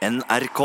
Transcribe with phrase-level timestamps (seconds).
[0.00, 0.60] NRK.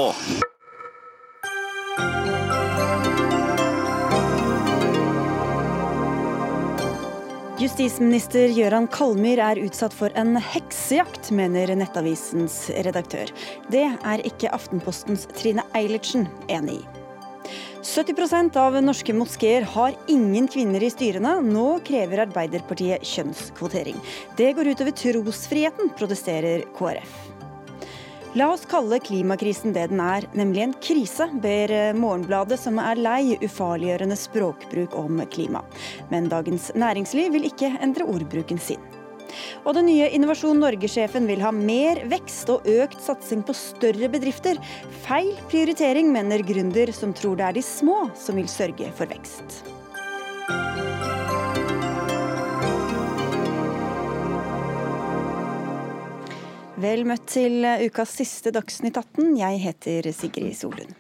[7.60, 13.28] Justisminister Gøran Kalmyr er utsatt for en heksejakt, mener Nettavisens redaktør.
[13.68, 16.86] Det er ikke Aftenpostens Trine Eilertsen enig i.
[17.86, 21.42] 70% av norske moskeer har ingen kvinner i styrene.
[21.44, 24.00] Nå krever Arbeiderpartiet kjønnskvotering.
[24.40, 27.35] Det går utover trosfriheten, protesterer KrF.
[28.36, 33.38] La oss kalle klimakrisen det den er, nemlig en krise, ber Morgenbladet, som er lei
[33.40, 35.62] ufarliggjørende språkbruk om klima.
[36.12, 38.82] Men Dagens Næringsliv vil ikke endre ordbruken sin.
[39.64, 44.60] Og den nye Innovasjon Norge-sjefen vil ha mer vekst og økt satsing på større bedrifter.
[45.08, 49.64] Feil prioritering, mener gründer, som tror det er de små som vil sørge for vekst.
[56.86, 59.32] Vel møtt til ukas siste Dagsnytt 18.
[59.40, 60.92] Jeg heter Sigrid Solund.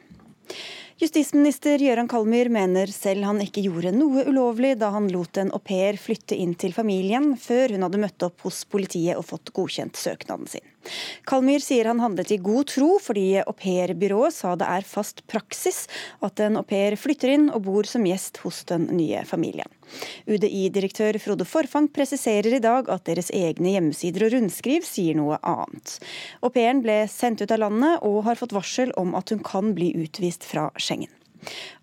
[0.97, 5.61] Justisminister Gøran Kalmyr mener selv han ikke gjorde noe ulovlig da han lot en au
[5.61, 9.99] pair flytte inn til familien, før hun hadde møtt opp hos politiet og fått godkjent
[9.99, 10.65] søknaden sin.
[11.27, 15.85] Kalmyr sier han handlet i god tro, fordi aupairbyrået sa det er fast praksis
[16.25, 19.69] at en au pair flytter inn og bor som gjest hos den nye familien.
[20.29, 25.99] UDI-direktør Frode Forfang presiserer i dag at deres egne hjemmesider og rundskriv sier noe annet.
[26.41, 29.75] Au pairen ble sendt ut av landet og har fått varsel om at hun kan
[29.77, 31.11] bli utvist fra Schengen.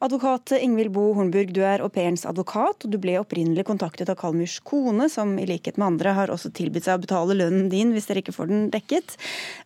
[0.03, 4.19] Advokat Ingvild Bo Hornburg, du er au pairens advokat, og du ble opprinnelig kontaktet av
[4.21, 7.93] Kalmyrs kone, som i likhet med andre har også tilbudt seg å betale lønnen din
[7.95, 9.15] hvis dere ikke får den dekket.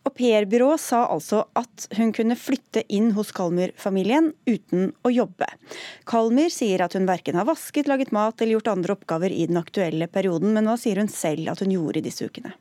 [0.09, 5.49] Aupairbyrået sa altså at hun kunne flytte inn hos Kalmyr-familien uten å jobbe.
[6.09, 9.61] Kalmyr sier at hun verken har vasket, laget mat eller gjort andre oppgaver i den
[9.63, 12.55] aktuelle perioden, men hva sier hun selv at hun gjorde i disse ukene?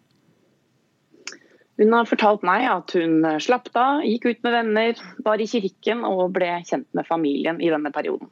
[1.76, 6.06] Hun har fortalt meg at hun slapp av, gikk ut med venner, var i kirken
[6.08, 8.32] og ble kjent med familien i denne perioden.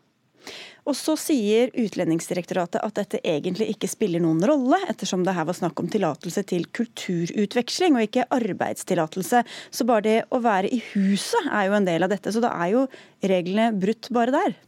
[0.83, 5.55] Og så sier Utlendingsdirektoratet at dette egentlig ikke spiller noen rolle, ettersom det her var
[5.55, 9.43] snakk om tillatelse til kulturutveksling og ikke arbeidstillatelse.
[9.71, 12.51] Så bare det å være i huset er jo en del av dette, så da
[12.65, 12.85] er jo
[13.23, 14.59] reglene brutt bare der.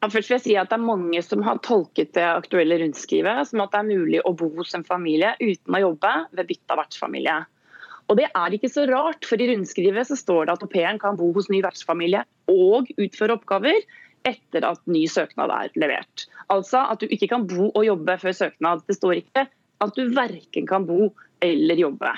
[0.00, 3.60] Først vil jeg si at Det er mange som har tolket det aktuelle rundskrivet som
[3.60, 6.80] at det er mulig å bo hos en familie uten å jobbe ved bytte av
[6.80, 7.38] vertsfamilie.
[8.08, 10.98] Og Det er ikke så rart, for i rundskrivet så står det at au pairen
[10.98, 13.84] kan bo hos ny vertsfamilie og utføre oppgaver
[14.26, 16.26] etter at ny søknad er levert.
[16.50, 18.82] Altså at du ikke kan bo og jobbe før søknad.
[18.88, 19.46] Det står ikke
[19.84, 21.12] at du verken kan bo
[21.44, 22.10] eller jobbe.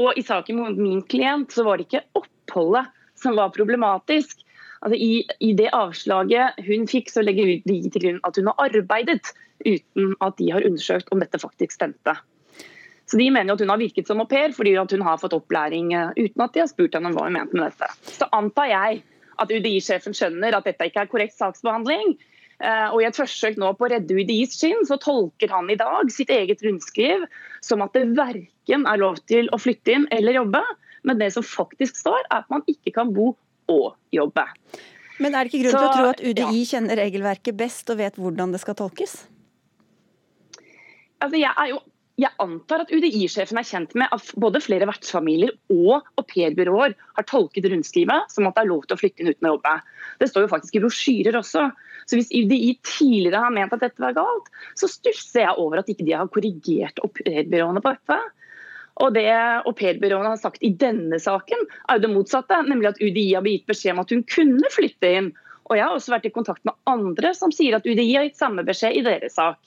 [0.00, 4.42] Og I saken mot min klient så var det ikke oppholdet som var problematisk,
[4.82, 8.68] Altså, i, i, det avslaget hun fikk, så legger de til grunn at hun har
[8.68, 9.32] arbeidet
[9.64, 12.16] uten at de har undersøkt om dette faktisk stemte.
[13.06, 15.92] Så De mener at hun har virket som au pair fordi hun har fått opplæring
[15.94, 17.90] eh, uten at de har spurt henne om hva hun mente med dette.
[18.18, 19.04] Så antar jeg
[19.36, 22.16] at UDI-sjefen skjønner at dette ikke er korrekt saksbehandling.
[22.58, 25.78] Eh, og I et forsøk nå på å redde UDIs skinn, så tolker han i
[25.78, 27.26] dag sitt eget rundskriv
[27.64, 30.62] som at det verken er lov til å flytte inn eller jobbe,
[31.06, 33.34] men det som faktisk står, er at man ikke kan bo
[33.72, 34.46] og jobbe.
[35.22, 36.70] Men er det ikke grunn til å tro at UDI ja.
[36.74, 39.18] kjenner regelverket best og vet hvordan det skal tolkes?
[41.24, 41.78] Altså, jeg, jo,
[42.20, 47.68] jeg antar at UDI-sjefen er kjent med at både flere vertsfamilier og aupairbyråer har tolket
[47.72, 49.74] rundskrivet som at det er lov til å flytte inn uten å jobbe.
[50.20, 51.66] Det står jo faktisk i brosjyrer også.
[52.06, 55.88] Så Hvis UDI tidligere har ment at dette var galt, så stusser jeg over at
[55.92, 58.20] ikke de har korrigert aupairbyråene på dette.
[58.96, 59.28] Og Det
[59.68, 62.62] aupairbyråene har sagt i denne saken, er jo det motsatte.
[62.64, 65.30] Nemlig at UDI har gitt beskjed om at hun kunne flytte inn.
[65.66, 68.40] Og Jeg har også vært i kontakt med andre som sier at UDI har gitt
[68.40, 69.58] samme beskjed i deres sak.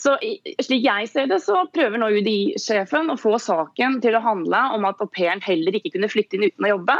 [0.00, 0.16] Så
[0.64, 4.86] Slik jeg ser det, så prøver nå UDI-sjefen å få saken til å handle om
[4.88, 6.96] at au heller ikke kunne flytte inn uten å jobbe.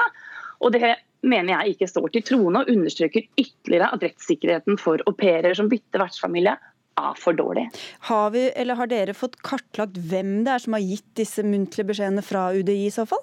[0.61, 5.13] Og Det mener jeg ikke står til troende, og understreker ytterligere at rettssikkerheten for au
[5.17, 6.57] pairer som bytter vertsfamilie
[7.01, 7.67] er for dårlig.
[8.11, 12.25] Har, vi, har dere fått kartlagt hvem det er som har gitt disse muntlige beskjedene
[12.25, 13.23] fra UDI i så fall?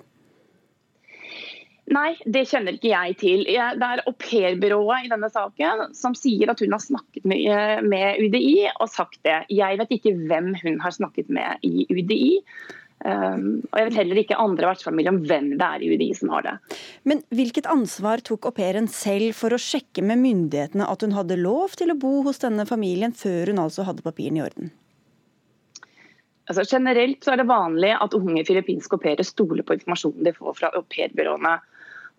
[1.88, 3.46] Nei, det kjenner ikke jeg til.
[3.48, 8.90] Det er aupairbyrået i denne saken som sier at hun har snakket med UDI og
[8.92, 9.46] sagt det.
[9.56, 12.42] Jeg vet ikke hvem hun har snakket med i UDI.
[13.06, 16.32] Um, og Jeg vet heller ikke andre vertsfamilier om hvem det er i UDI som
[16.34, 16.56] har det.
[17.06, 21.38] Men Hvilket ansvar tok au pairen selv for å sjekke med myndighetene at hun hadde
[21.38, 24.74] lov til å bo hos denne familien, før hun altså hadde papirene i orden?
[26.48, 30.34] Altså, generelt så er det vanlig at unge filippinske au pairer stoler på informasjonen de
[30.34, 31.58] får fra aupairbyråene.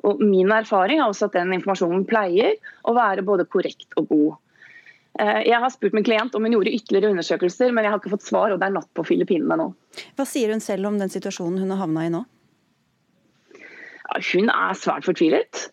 [0.07, 2.55] Og Min erfaring er også at den informasjonen pleier
[2.87, 4.37] å være både korrekt og god.
[5.19, 8.15] Eh, jeg har spurt min klient om hun gjorde ytterligere undersøkelser, men jeg har ikke
[8.15, 9.71] fått svar, og det er natt på Filippinene nå.
[10.19, 12.25] Hva sier hun selv om den situasjonen hun har havna i nå?
[14.09, 15.67] hun er svært fortvilet.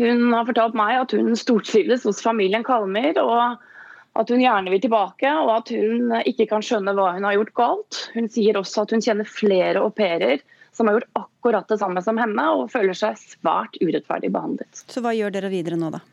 [0.00, 4.82] Hun har fortalt meg at hun stortrives hos familien Kalmer, og at hun gjerne vil
[4.84, 8.00] tilbake, og at hun ikke kan skjønne hva hun har gjort galt.
[8.12, 10.44] Hun sier også at hun kjenner flere au pairer
[10.76, 14.84] som har gjort akkurat det samme som henne, og føler seg svært urettferdig behandlet.
[14.92, 16.04] Så hva gjør dere videre nå, da?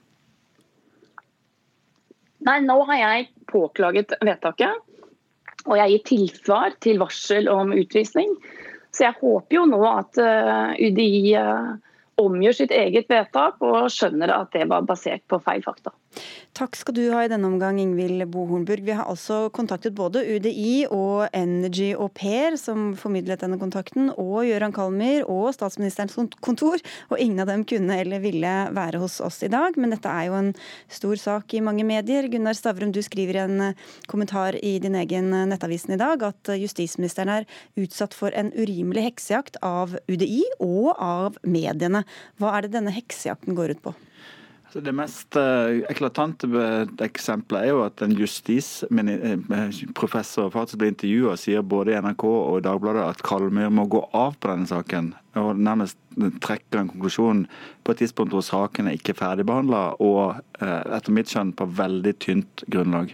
[2.47, 4.79] Nei, Nå har jeg påklaget vedtaket,
[5.67, 8.31] og jeg gir tilsvar til varsel om utvisning.
[8.95, 11.73] Så jeg håper jo nå at eh, UDI eh,
[12.23, 15.91] omgjør sitt eget vedtak og skjønner at det var basert på feil fakta.
[16.57, 18.81] Takk skal du ha i denne omgang, Ingvild Bohornburg.
[18.81, 24.47] Vi har altså kontaktet både UDI og Energy Au Pair, som formidlet denne kontakten, og
[24.47, 26.81] Gøran Kalmyr og statsministerens kontor.
[27.11, 29.77] Og ingen av dem kunne eller ville være hos oss i dag.
[29.77, 30.49] Men dette er jo en
[30.89, 32.25] stor sak i mange medier.
[32.33, 36.25] Gunnar Stavrum, du skriver i en eh, kommentar i din egen eh, Nettavisen i dag
[36.25, 42.01] at eh, justisministeren er utsatt for en urimelig heksejakt av UDI og av mediene.
[42.41, 43.97] Hva er det denne heksejakten går ut på?
[44.73, 46.47] Det mest uh, eklatante
[47.05, 52.23] eksempelet er jo at en justisprofessor eh, faktisk blir intervjua og sier både i NRK
[52.27, 55.13] og i Dagbladet at Kalmyr må gå av på denne saken.
[55.39, 55.97] Og nærmest
[56.43, 57.47] trekker en konklusjon
[57.85, 60.23] på et tidspunkt hvor saken er ikke ferdigbehandla, og
[60.59, 63.07] uh, etter mitt skjønn på veldig tynt grunnlag.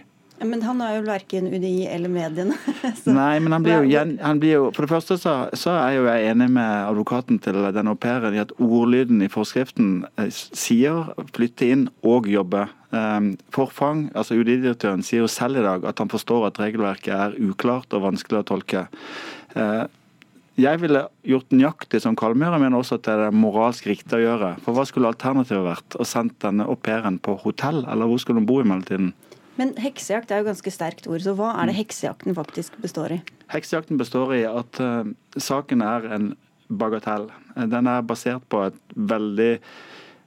[0.44, 2.56] Men han er jo verken UDI eller mediene.
[3.18, 6.06] Nei, men han blir, jo, han blir jo, For det første så, så, er jo
[6.08, 11.14] jeg enig med advokaten til den au pairen i at ordlyden i forskriften eh, sier
[11.36, 12.66] flytte inn og jobbe.
[12.94, 17.36] Ehm, Forfang, altså UDI-direktøren, sier jo selv i dag at han forstår at regelverket er
[17.42, 18.86] uklart og vanskelig å tolke.
[19.56, 19.84] Eh,
[20.54, 24.52] jeg ville gjort nøyaktig som Kalmyr, men også at det er moralsk riktig å gjøre.
[24.62, 25.96] For hva skulle alternativet vært?
[25.98, 29.10] Å sende denne au pairen på hotell, eller hvor skulle hun bo i mellomtiden?
[29.60, 31.80] Men heksejakt er jo ganske sterkt ord, så hva er det mm.
[31.82, 33.20] heksejakten faktisk består i?
[33.54, 35.06] Heksejakten består i at uh,
[35.38, 36.32] saken er en
[36.68, 37.28] bagatell.
[37.54, 39.52] Den er basert på et veldig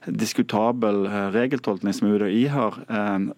[0.08, 2.78] diskutabel uh, regeltolkning som UDI har,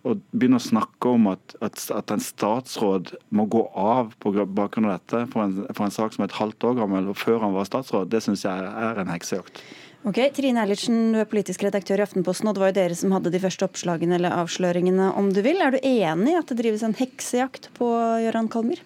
[0.03, 4.91] og begynner å snakke om at, at, at, en statsråd må gå av på bakgrunn
[4.91, 7.55] av dette for en, for en sak som er et halvt år gammel, før han
[7.57, 9.63] var statsråd, det syns jeg er en heksejakt.
[10.07, 13.11] Ok, Trine Eilertsen, du er politisk redaktør i Aftenposten, og det var jo dere som
[13.11, 15.59] hadde de første oppslagene eller avsløringene, om du vil.
[15.59, 17.89] Er du enig i at det drives en heksejakt på
[18.23, 18.79] Gøran Kalmyr?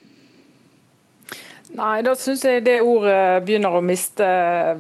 [1.74, 4.26] Nei, da syns jeg det ordet begynner å miste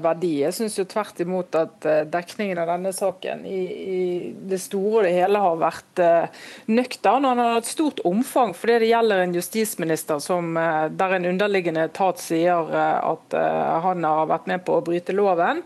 [0.01, 0.33] verdi.
[0.43, 3.61] Jeg syns jo tvert imot at eh, dekningen av denne saken i,
[3.93, 4.03] i
[4.49, 7.25] det store og det hele har vært uh, nøktern.
[7.29, 11.87] Han har hatt stort omfang fordi det gjelder en justisminister som, uh, der en underliggende
[11.89, 13.41] etat sier at
[13.85, 15.65] han har vært med på å bryte loven.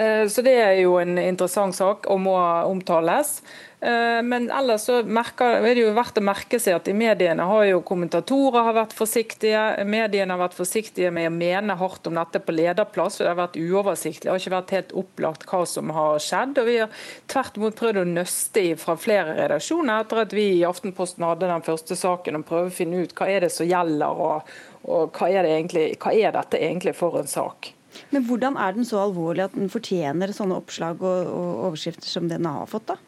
[0.00, 3.42] Eh, så Det er jo en interessant sak og må omtales.
[3.80, 7.44] Eh, men ellers så merker, er det jo verdt å merke seg at i mediene
[7.48, 9.62] har jo kommentatorer har vært forsiktige.
[9.88, 13.18] Mediene har vært forsiktige med å mene hardt om dette på lederplass.
[13.18, 14.28] for Det har vært uoversiktlig.
[14.28, 16.60] Det har ikke vært helt opplagt hva som har skjedd.
[16.60, 20.46] og Vi har tvert imot prøvd å nøste i fra flere redaksjoner etter at vi
[20.60, 23.68] i Aftenposten hadde den første saken og prøve å finne ut hva er det som
[23.68, 24.48] gjelder og,
[24.88, 27.74] og hva, er det egentlig, hva er dette egentlig for en sak.
[28.10, 32.28] Men hvordan er den så alvorlig at den fortjener sånne oppslag og, og overskrifter som
[32.30, 32.90] den har fått?
[32.92, 32.98] da?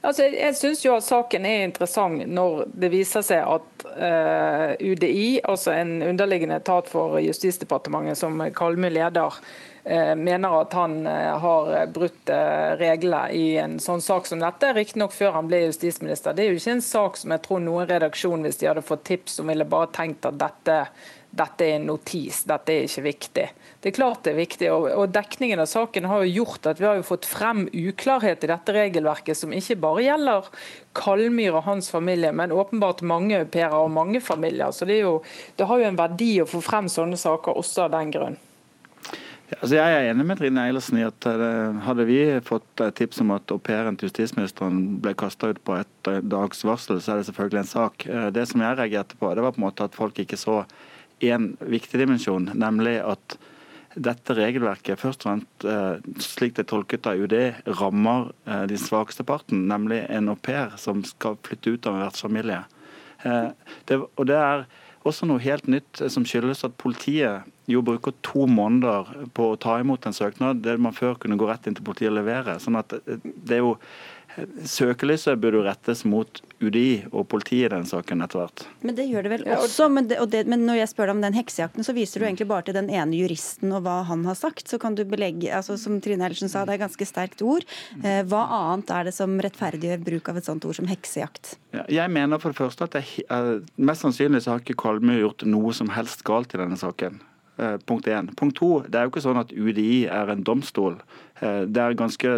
[0.00, 4.70] Altså, jeg syns jo at saken er interessant når det viser seg at uh, eh,
[4.80, 11.36] UDI, altså en underliggende etat for Justisdepartementet som Kalmø leder, uh, mener at han uh,
[11.44, 12.32] har brutt
[12.80, 14.72] reglene i en sånn sak som dette.
[14.72, 16.32] Riktignok før han ble justisminister.
[16.32, 19.04] Det er jo ikke en sak som jeg tror noen redaksjon, hvis de hadde fått
[19.12, 20.80] tips, som ville bare tenkt at dette
[21.30, 23.44] dette er en notis, dette er ikke viktig.
[23.80, 26.88] Det er klart det er viktig, og, Dekningen av saken har jo gjort at vi
[26.88, 30.50] har jo fått frem uklarhet i dette regelverket, som ikke bare gjelder
[30.98, 34.74] Kalmyr og hans familie, men åpenbart mange au og mange familier.
[34.74, 35.20] Så det, jo,
[35.56, 38.38] det, har jo en verdi å få frem sånne saker også av den grunn.
[39.50, 43.32] Altså jeg er enig med Trine Eilertsen i at eh, hadde vi fått tips om
[43.34, 47.30] at au pairen til justisministeren ble kasta ut på et dags varsel, så er det
[47.30, 48.06] selvfølgelig en sak.
[48.06, 50.62] Eh, det som jeg reagerte på, det var på en måte at folk ikke så
[51.20, 53.36] en viktig dimensjon, nemlig at
[54.00, 57.36] dette regelverket først og fremst, eh, slik det er tolket av UD,
[57.80, 62.06] rammer de den svakeste parten, nemlig en au pair som skal flytte ut av en
[62.06, 62.62] vertsfamilie.
[63.24, 63.50] Eh,
[63.86, 64.64] det, og det er
[65.08, 69.78] også noe helt nytt som skyldes at politiet jo bruker to måneder på å ta
[69.80, 72.58] imot en søknad, det man før kunne gå rett inn til politiet og levere.
[72.60, 73.76] sånn at det er jo
[74.64, 78.64] Søkelyset burde rettes mot UDI og politiet i den saken etter hvert.
[78.86, 79.88] Men det gjør det vel også.
[79.92, 82.48] Men, det, det, men, når jeg spør deg om den heksejakten, så viser du egentlig
[82.50, 84.68] bare til den ene juristen og hva han har sagt.
[84.70, 87.66] Så kan du belegge, altså Som Trine Hellersen sa, det er ganske sterkt ord.
[88.04, 91.56] Eh, hva annet er det som rettferdiggjør bruk av et sånt ord som heksejakt?
[91.74, 93.04] Ja, jeg mener for det første at det,
[93.80, 97.20] mest sannsynlig så har ikke Kolmø gjort noe som helst galt i denne saken.
[97.60, 98.34] Eh, punkt én.
[98.36, 100.94] Punkt to, det er jo ikke sånn at UDI er en domstol.
[101.40, 102.36] Eh, det er ganske,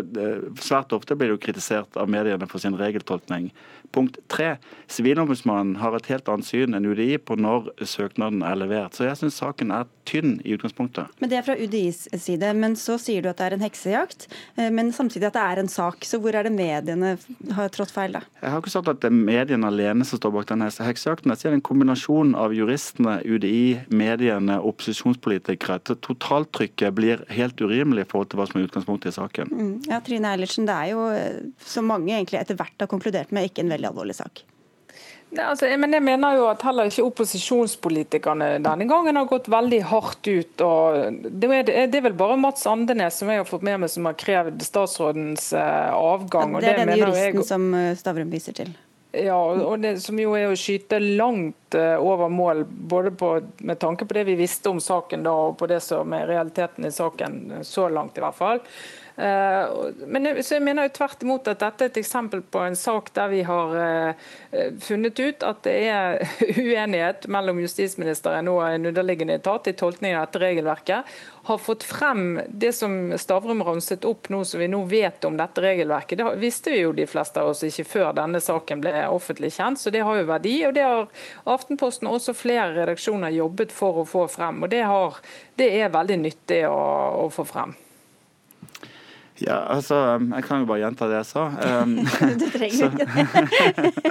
[0.62, 3.50] Svært ofte blir det jo kritisert av mediene for sin regeltolkning.
[3.92, 4.56] Punkt tre.
[4.88, 8.96] Sivilombudsmannen har et helt annet syn enn UDI på når søknaden er levert.
[8.96, 11.12] Så jeg syns saken er tynn i utgangspunktet.
[11.20, 12.52] Men Det er fra UDIs side.
[12.56, 15.62] Men så sier du at det er en heksejakt, eh, men samtidig at det er
[15.62, 16.06] en sak.
[16.08, 17.16] Så hvor er det mediene
[17.52, 18.22] har trådt feil, da?
[18.40, 21.32] Jeg har ikke sagt at det er mediene alene som står bak denne heksejakten.
[21.32, 25.80] Jeg sier det er en kombinasjon av juristene, UDI, mediene, opposisjonspolitikere.
[26.00, 29.52] Totaltrykket blir helt urimelig i forhold til hva som er utgangspunktet i saken.
[29.52, 29.74] Mm.
[29.88, 33.50] Ja, Trine Eilertsen, det er jo, eh, som mange egentlig etter hvert har konkludert med,
[33.50, 34.44] ikke en veldig alvorlig sak.
[35.32, 39.80] Ja, altså, men jeg mener jo at heller ikke opposisjonspolitikerne denne gangen har gått veldig
[39.88, 40.64] hardt ut.
[40.64, 43.92] og Det er, det er vel bare Mats Andenes som jeg har fått med meg
[43.92, 46.58] som har krevd statsrådens eh, avgang.
[46.60, 47.48] Ja, det er den juristen jeg...
[47.48, 48.74] som eh, Stavrum viser til.
[49.12, 53.80] Ja, og det, som jo er å skyte langt uh, over mål, både på, med
[53.82, 56.92] tanke på det vi visste om saken da, og på det som er realiteten i
[56.94, 58.62] saken så langt, i hvert fall.
[59.16, 59.72] Eh,
[60.06, 63.10] men så jeg mener jo tvert imot at dette er et eksempel på en sak
[63.12, 66.22] der vi har eh, funnet ut at det er
[66.62, 71.12] uenighet mellom justisministeren og en underliggende etat i tolkningen av dette regelverket.
[71.42, 75.64] Har fått frem det som Stavrum ramset opp nå, som vi nå vet om dette
[75.64, 76.22] regelverket.
[76.22, 79.82] Det visste vi jo de fleste av oss ikke før denne saken ble offentlig kjent,
[79.82, 80.56] så det har jo verdi.
[80.68, 81.08] og Det har
[81.52, 84.62] Aftenposten og også flere redaksjoner jobbet for å få frem.
[84.62, 85.18] og Det, har,
[85.58, 86.78] det er veldig nyttig å,
[87.26, 87.74] å få frem.
[89.40, 91.46] Ja, altså, Jeg kan jo bare gjenta det jeg sa.
[91.82, 91.94] Um,
[92.40, 94.02] du trenger ikke det.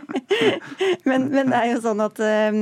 [1.08, 2.60] men, men, det er jo sånn at, uh,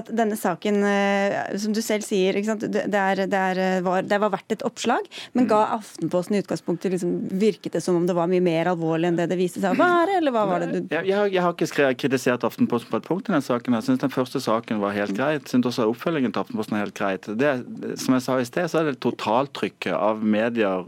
[0.00, 4.32] at denne saken, uh, som du selv sier, det, er, det, er, var, det, var,
[4.34, 5.06] verdt et oppslag,
[5.38, 5.76] men ga mm.
[5.78, 9.28] Aftenposten i utgangspunktet liksom, virket det som om det var mye mer alvorlig enn det
[9.30, 10.18] det viste seg å være?
[10.18, 10.78] eller hva var det du...
[10.90, 13.76] Jeg, jeg, jeg har ikke skrevet, kritisert Aftenposten på et punkt i den saken.
[13.78, 15.44] Jeg syns den første saken var helt greit.
[15.44, 17.28] Jeg syns også oppfølgingen til Aftenposten er helt greit.
[17.38, 17.54] Det,
[18.00, 20.87] som jeg sa i sted, så er det totaltrykket av medier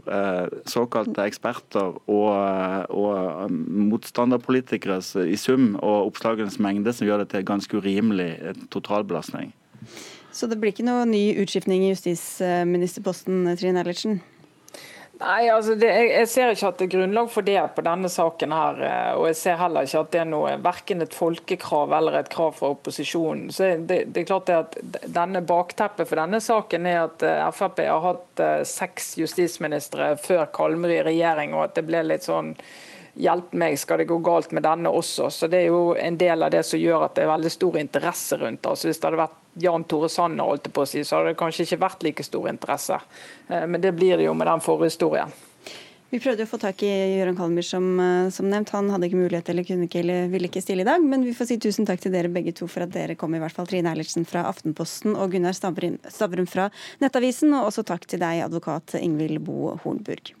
[0.69, 2.29] såkalte eksperter og,
[2.89, 3.57] og um,
[3.91, 9.53] motstanderpolitikere i sum og oppslagenes mengde som gjør det til ganske urimelig totalbelastning.
[10.31, 14.21] Så det blir ikke noe ny utskiftning i justisministerposten, Trine Eilertsen?
[15.21, 18.53] Nei, altså det, jeg, ser ikke at det er grunnlag for det på denne saken.
[18.57, 22.17] her, eh, og Jeg ser heller ikke at det er noe, verken et folkekrav eller
[22.19, 23.51] et krav fra opposisjonen.
[23.53, 27.49] Så det, det er klart det at denne Bakteppet for denne saken er at eh,
[27.53, 32.25] Frp har hatt eh, seks justisministre før Kalmøy i regjering, og at det ble litt
[32.25, 32.55] sånn
[33.21, 35.29] hjelp meg, skal det gå galt med denne også?
[35.29, 37.77] Så Det er jo en del av det som gjør at det er veldig stor
[37.81, 38.73] interesse rundt det.
[38.73, 41.39] Altså Hvis det hadde vært Jan Tore Sanner, holdt på å si, så hadde det
[41.39, 42.99] kanskje ikke vært like stor interesse.
[43.49, 45.33] Eh, men det blir det jo med den forhistorien.
[46.11, 48.73] Vi prøvde å få tak i Gøran Kalmer, som, eh, som, nevnt.
[48.75, 51.03] Han hadde ikke mulighet eller kunne ikke eller ville ikke stille i dag.
[51.03, 53.39] Men vi får si tusen takk til dere begge to for at dere kom, i
[53.39, 57.55] hvert fall Trine Eilertsen fra Aftenposten og Gunnar Stavrum fra Nettavisen.
[57.55, 60.40] Og også takk til deg, advokat Ingvild Bo Hornburg.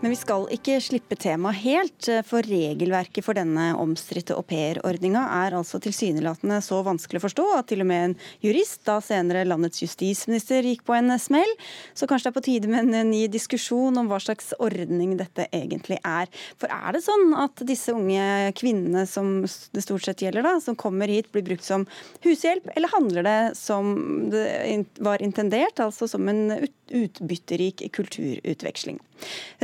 [0.00, 5.76] Men vi skal ikke slippe temaet helt, for regelverket for denne omstridte aupairordninga er altså
[5.84, 10.64] tilsynelatende så vanskelig å forstå at til og med en jurist, da senere landets justisminister,
[10.64, 11.52] gikk på en smell.
[11.92, 15.50] Så kanskje det er på tide med en ny diskusjon om hva slags ordning dette
[15.52, 16.32] egentlig er.
[16.56, 20.80] For er det sånn at disse unge kvinnene som det stort sett gjelder, da, som
[20.80, 21.84] kommer hit, blir brukt som
[22.24, 23.92] hushjelp, eller handler det som
[24.32, 24.48] det
[24.96, 26.56] var intendert, altså som en
[26.88, 28.96] utbytterik kulturutveksling?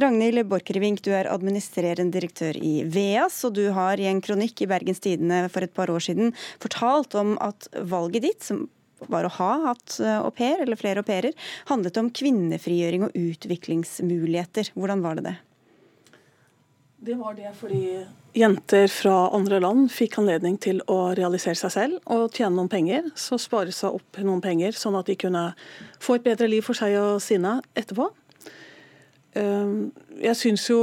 [0.00, 4.70] Ragnhild Borchgrevink, du er administrerende direktør i VEAS, og du har i en kronikk i
[4.70, 8.66] Bergens Tidende for et par år siden fortalt om at valget ditt, som
[9.12, 11.36] var å ha hatt eh, au pair, eller flere au pairer,
[11.68, 14.72] handlet om kvinnefrigjøring og utviklingsmuligheter.
[14.76, 15.36] Hvordan var det det?
[17.06, 17.82] Det var det fordi
[18.36, 23.10] jenter fra andre land fikk anledning til å realisere seg selv og tjene noen penger.
[23.14, 25.50] Så spare seg opp noen penger, sånn at de kunne
[26.02, 28.08] få et bedre liv for seg og sine etterpå.
[29.36, 29.76] Ehm,
[30.22, 30.80] jeg syns jo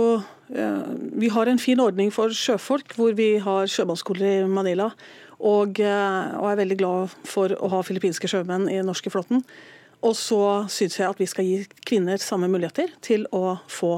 [0.53, 4.91] eh, Vi har en fin ordning for sjøfolk, hvor vi har sjømannsskoler i Manila.
[5.43, 9.43] Og, eh, og, er veldig glad for å ha filippinske sjømenn i den norske flåten.
[10.03, 10.41] Og så
[10.71, 13.93] syns jeg at vi skal gi kvinner samme muligheter til å få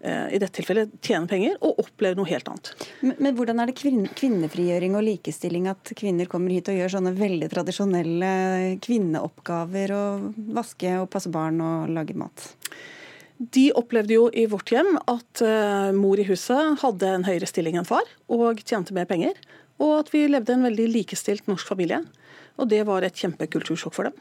[0.00, 2.72] eh, i dette tilfellet tjene penger og oppleve noe helt annet.
[3.00, 7.14] Men, men, hvordan er det kvinnefrigjøring og likestilling at kvinner kommer hit og gjør sånne
[7.16, 8.30] veldig tradisjonelle
[8.84, 12.52] kvinneoppgaver, og vaske og passe barn og lage mat?
[13.38, 17.78] De opplevde jo i vårt hjem at uh, mor i huset hadde en høyere stilling
[17.78, 19.38] enn far og tjente mer penger.
[19.78, 22.02] Og at vi levde en veldig likestilt norsk familie.
[22.58, 24.16] Og det var et kjempekultursjokk for dem.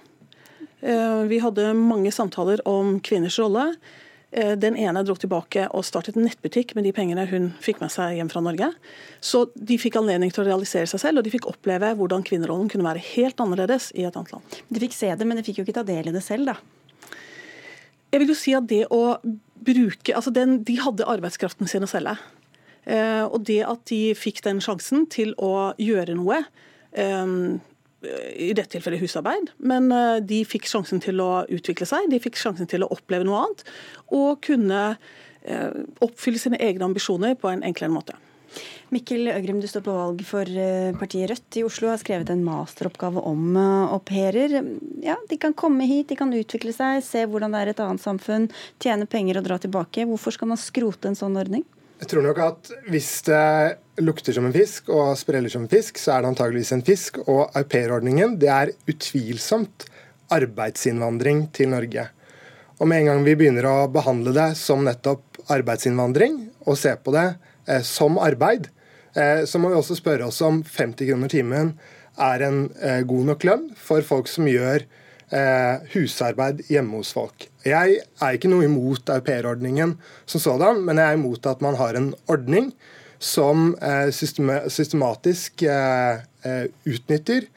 [1.26, 3.72] Vi hadde mange samtaler om kvinners rolle.
[4.30, 8.20] Den ene dro tilbake og startet en nettbutikk med de pengene hun fikk med seg
[8.20, 8.70] hjem fra Norge.
[9.18, 12.70] Så de fikk anledning til å realisere seg selv, og de fikk oppleve hvordan kvinnerollen
[12.70, 14.60] kunne være helt annerledes i et annet land.
[14.70, 16.60] De fikk se det, men de fikk jo ikke ta del i det selv, da?
[18.12, 19.20] Jeg vil jo si at det å
[19.68, 22.14] bruke Altså, den, de hadde arbeidskraften sin å selge.
[22.88, 26.40] Eh, og det at de fikk den sjansen til å gjøre noe,
[26.96, 27.34] eh,
[28.38, 32.40] i dette tilfellet husarbeid, men eh, de fikk sjansen til å utvikle seg, de fikk
[32.40, 33.66] sjansen til å oppleve noe annet,
[34.16, 34.90] og kunne
[36.04, 38.18] oppfylle sine egne ambisjoner på en enklere måte.
[38.94, 40.48] Mikkel Øgrim, du står på valg for
[41.00, 44.62] partiet Rødt i Oslo, har skrevet en masteroppgave om au pairer.
[45.04, 48.04] Ja, de kan komme hit, de kan utvikle seg, se hvordan det er et annet
[48.04, 48.48] samfunn,
[48.80, 50.08] tjene penger og dra tilbake.
[50.08, 51.66] Hvorfor skal man skrote en sånn ordning?
[51.98, 55.98] Jeg tror nok at hvis det lukter som en fisk og spreller som en fisk,
[55.98, 57.18] så er det antageligvis en fisk.
[57.26, 59.88] Og aupairordningen det er utvilsomt
[60.34, 62.08] arbeidsinnvandring til Norge.
[62.78, 67.14] Og med en gang vi begynner å behandle det som nettopp arbeidsinnvandring, og se på
[67.16, 67.28] det
[67.66, 68.77] eh, som arbeid, eh,
[69.18, 71.72] så må vi også spørre oss om 50 kroner timen
[72.18, 77.48] er en eh, god nok lønn for folk som gjør eh, husarbeid hjemme hos folk.
[77.68, 79.96] Jeg er ikke noe imot aupairordningen
[80.26, 82.72] som sådan, men jeg er imot at man har en ordning
[83.20, 87.48] som eh, systematisk eh, eh, utnytter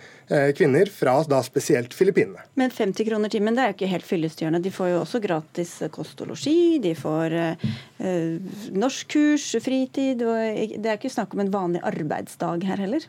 [0.57, 2.45] kvinner fra da spesielt Filippinene.
[2.61, 4.63] Men 50 kroner timen det er jo ikke helt fyllestgjørende.
[4.63, 7.71] De får jo også gratis kost og losji, de får eh,
[8.75, 10.23] norskkurs, fritid.
[10.23, 13.09] Og det er ikke snakk om en vanlig arbeidsdag her heller?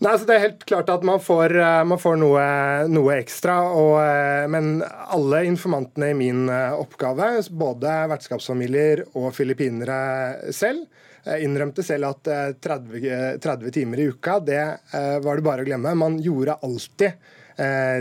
[0.00, 2.44] Nei, så Det er helt klart at man får, eh, man får noe,
[2.88, 3.58] noe, ekstra.
[3.68, 4.80] Og, eh, men
[5.12, 10.86] alle informantene i min eh, oppgave, både vertskapsfamilier og filippinere selv,
[11.20, 12.28] innrømte selv at
[12.64, 14.62] 30, 30 timer i uka, det
[15.20, 15.92] var det bare å glemme.
[15.94, 17.12] Man gjorde alltid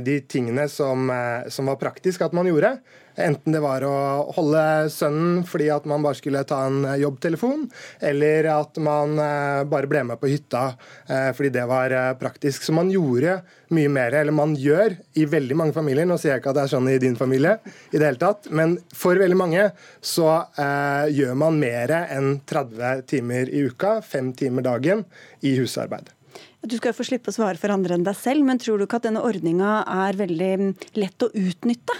[0.07, 1.11] de tingene som,
[1.51, 2.77] som var praktisk at man gjorde.
[3.19, 3.95] Enten det var å
[4.35, 7.65] holde sønnen fordi at man bare skulle ta en eh, jobbtelefon,
[8.11, 10.63] eller at man eh, bare ble med på hytta
[11.07, 12.63] eh, fordi det var praktisk.
[12.63, 13.39] Så man gjorde
[13.75, 16.07] mye mer, eller man gjør i veldig mange familier.
[16.09, 17.57] Nå sier jeg ikke at det er sånn i din familie,
[17.91, 19.69] i det hele tatt, men for veldig mange
[20.01, 20.29] så
[20.59, 25.05] eh, gjør man mer enn 30 timer i uka, fem timer dagen,
[25.45, 26.13] i husarbeid.
[26.59, 28.99] Du skal få slippe å svare for andre enn deg selv, men tror du ikke
[28.99, 30.53] at denne ordninga er veldig
[30.99, 31.95] lett å utnytte?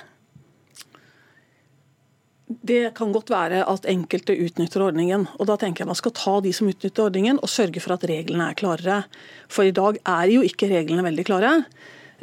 [2.49, 5.27] Det kan godt være at enkelte utnytter ordningen.
[5.37, 8.05] og Da tenker jeg man skal ta de som utnytter ordningen og sørge for at
[8.09, 9.03] reglene er klarere.
[9.47, 11.51] For i dag er jo ikke reglene veldig klare.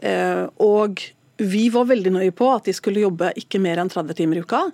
[0.03, 0.99] Eh, og
[1.39, 4.43] vi var veldig nøye på at de skulle jobbe ikke mer enn 30 timer i
[4.43, 4.65] uka.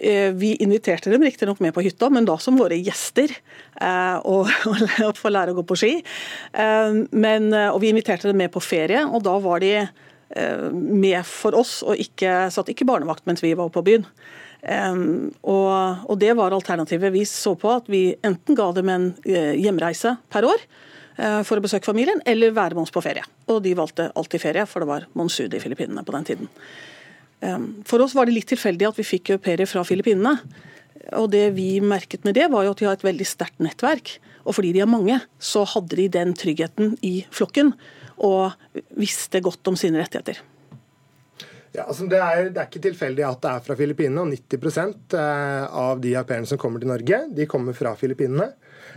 [0.00, 3.30] Eh, vi inviterte dem riktignok med på hytta, men da som våre gjester.
[3.30, 4.50] Eh, og,
[5.06, 5.94] og få lære å gå på ski.
[6.50, 9.76] Men, og vi inviterte dem med på ferie, og da var de
[10.70, 14.04] med for oss og ikke, satt ikke barnevakt mens vi var på byen.
[14.60, 15.72] Og,
[16.04, 17.12] og, det var alternativet.
[17.14, 20.60] Vi så på at vi enten ga dem en uh, hjemreise per år
[21.16, 23.24] uh, for å besøke familien, eller være med oss på ferie.
[23.48, 26.50] Og de valgte alltid ferie, for det var monsud i Filippinene på den tiden.
[27.88, 30.34] For oss var det litt tilfeldig at vi fikk au pairer fra Filippinene.
[31.16, 34.18] Og det vi merket med det, var jo at de har et veldig sterkt nettverk.
[34.44, 37.72] Og fordi de er mange, så hadde de den tryggheten i flokken
[38.20, 38.52] og
[39.00, 40.42] visste godt om sine rettigheter.
[41.70, 44.24] Ja, altså det, er, det, er, ikke tilfeldig at det er fra Filippinene.
[44.24, 48.48] og 90 eh, av de au pairene som kommer til Norge, de kommer fra Filippinene.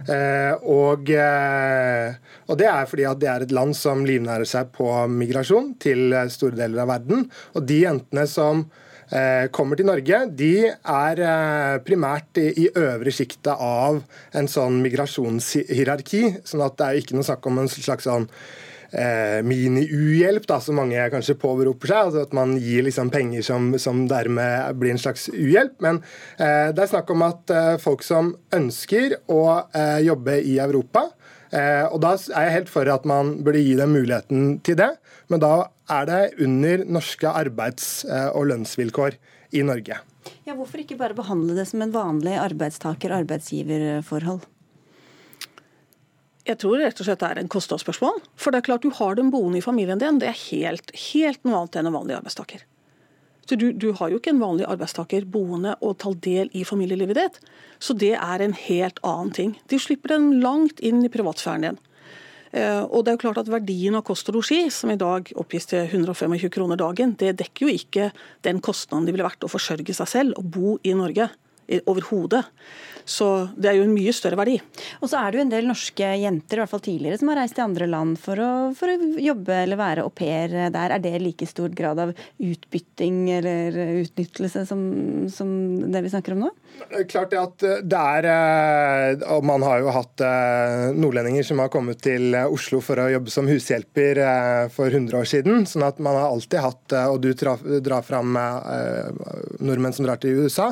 [0.09, 2.15] Eh, og, eh,
[2.47, 6.17] og, det er fordi at det er et land som livnærer seg på migrasjon til
[6.33, 7.27] store deler av verden.
[7.53, 8.65] Og de jentene som
[9.53, 11.19] kommer til Norge, de er
[11.85, 13.99] primært i, øvre sjiktet av
[14.33, 16.21] en sånn migrasjonshierarki.
[16.47, 18.25] sånn at det er ikke noe snakk om en slags sånn
[18.93, 22.07] eh, mini-uhjelp, som mange kanskje påberoper seg.
[22.07, 25.75] altså At man gir liksom penger som, som, dermed blir en slags uhjelp.
[25.83, 26.01] Men
[26.37, 31.07] eh, det er snakk om at eh, folk som ønsker å eh, jobbe i Europa
[31.51, 34.93] eh, og Da er jeg helt for at man burde gi dem muligheten til det,
[35.31, 35.53] men da
[35.91, 39.11] er det under norske arbeids- eh, og lønnsvilkår
[39.53, 39.95] i Norge.
[40.47, 44.41] Ja, Hvorfor ikke bare behandle det som en vanlig arbeidstaker-arbeidsgiverforhold?
[46.43, 48.19] Jeg tror rett og slett det er en kostnadsspørsmål.
[48.35, 50.19] For det er klart du har dem boende i familien din.
[50.19, 52.65] Det er helt, helt noe annet enn en vanlig arbeidstaker.
[53.43, 57.19] Så du, du, har jo ikke en vanlig arbeidstaker boende og tar del i familielivet
[57.19, 57.39] ditt.
[57.79, 59.57] Så det er en helt annen ting.
[59.71, 61.81] De slipper den langt inn i privatsfæren din.
[62.53, 65.31] Uh, og det er jo klart at Verdien av kost og losji, som i dag
[65.41, 68.11] oppgis til 125 kroner dagen, det dekker jo ikke
[68.45, 71.31] den kostnaden det ville vært å forsørge seg selv og bo i Norge.
[71.85, 72.43] Overhodet.
[73.05, 73.27] Så
[73.59, 74.57] det er jo en mye større verdi.
[75.03, 77.41] Og så er det jo en del norske jenter, i hvert fall tidligere, som har
[77.41, 80.95] reist til andre land for å, for å jobbe eller være au pair der.
[80.95, 84.83] Er det like stor grad av utbytting eller utnyttelse som,
[85.31, 85.49] som
[85.91, 86.53] det vi snakker om nå?
[87.09, 91.69] Klart det at det er eh, Og man har jo hatt eh, nordlendinger som har
[91.73, 95.67] kommet til Oslo for å jobbe som hushjelper eh, for 100 år siden.
[95.69, 98.33] sånn at man har alltid hatt Og du drar fram
[99.63, 100.71] nordmenn som drar til USA.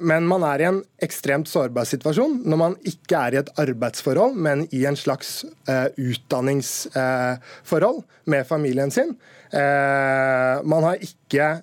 [0.00, 4.34] Men man er i en ekstremt sårbar situasjon når man ikke er i et arbeidsforhold,
[4.36, 9.10] men i en slags utdanningsforhold med familien sin.
[9.52, 11.62] Man har ikke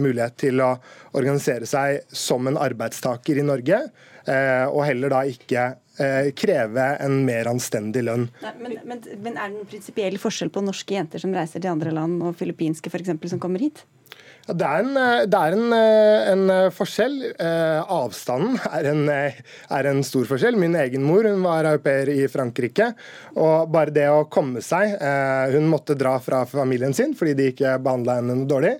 [0.00, 0.78] mulighet til å
[1.16, 3.80] organisere seg som en arbeidstaker i Norge,
[4.28, 5.64] eh, og heller da ikke
[6.02, 8.28] eh, kreve en mer anstendig lønn.
[8.42, 11.94] Men, men, men, er det en prinsipiell forskjell på norske jenter som reiser til andre
[11.94, 13.14] land, og filippinske f.eks.
[13.32, 13.84] som kommer hit?
[14.46, 15.76] Det er, en, eh, det er en,
[16.32, 17.16] en, forskjell.
[17.90, 20.58] avstanden er en, er en, stor forskjell.
[20.60, 22.92] Min egen mor hun var au pair i Frankrike.
[23.34, 24.96] og Bare det å komme seg
[25.52, 28.76] Hun måtte dra fra familien sin fordi de ikke behandla henne noe dårlig.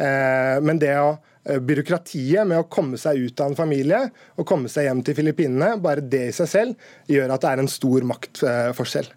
[0.00, 1.10] men det å
[1.44, 4.00] Eh, byråkratiet med å komme seg ut av en familie
[4.36, 7.62] og komme seg hjem til Filippinene, bare det i seg selv gjør at det er
[7.62, 9.08] en stor maktforskjell.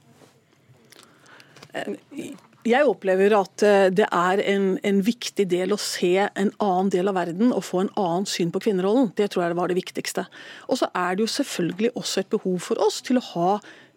[2.64, 7.12] Jeg opplever at eh, det er en, en, viktig del å se en annen del
[7.12, 9.12] av verden og få en annen syn på kvinnerollen.
[9.18, 10.24] Det tror jeg var det viktigste.
[10.72, 13.50] Og så er det jo selvfølgelig også et behov for oss til å ha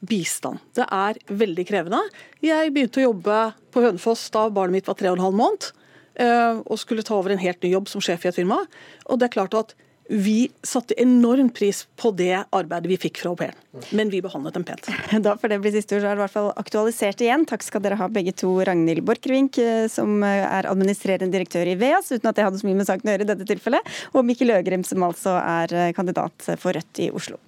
[0.07, 0.59] bistand.
[0.75, 2.03] Det er veldig krevende.
[2.45, 5.71] Jeg begynte å jobbe på Hønefoss da barnet mitt var tre og en halv måned.
[6.17, 8.63] Eh, og skulle ta over en helt ny jobb som sjef i et firma.
[9.07, 9.77] Og det er klart at
[10.09, 13.57] vi satte enorm pris på det arbeidet vi fikk fra au pairen,
[13.91, 14.91] men vi behandlet dem pent.
[15.27, 17.47] Da får det bli siste ord, så er det i hvert fall aktualisert igjen.
[17.49, 18.53] Takk skal dere ha begge to.
[18.67, 22.69] Ragnhild Borchgrevink, eh, som eh, er administrerende direktør i VEAS, uten at det hadde så
[22.69, 26.51] mye med saken å gjøre i dette tilfellet, og Mikkel Øgrim, som altså er kandidat
[26.55, 27.41] for Rødt i Oslo.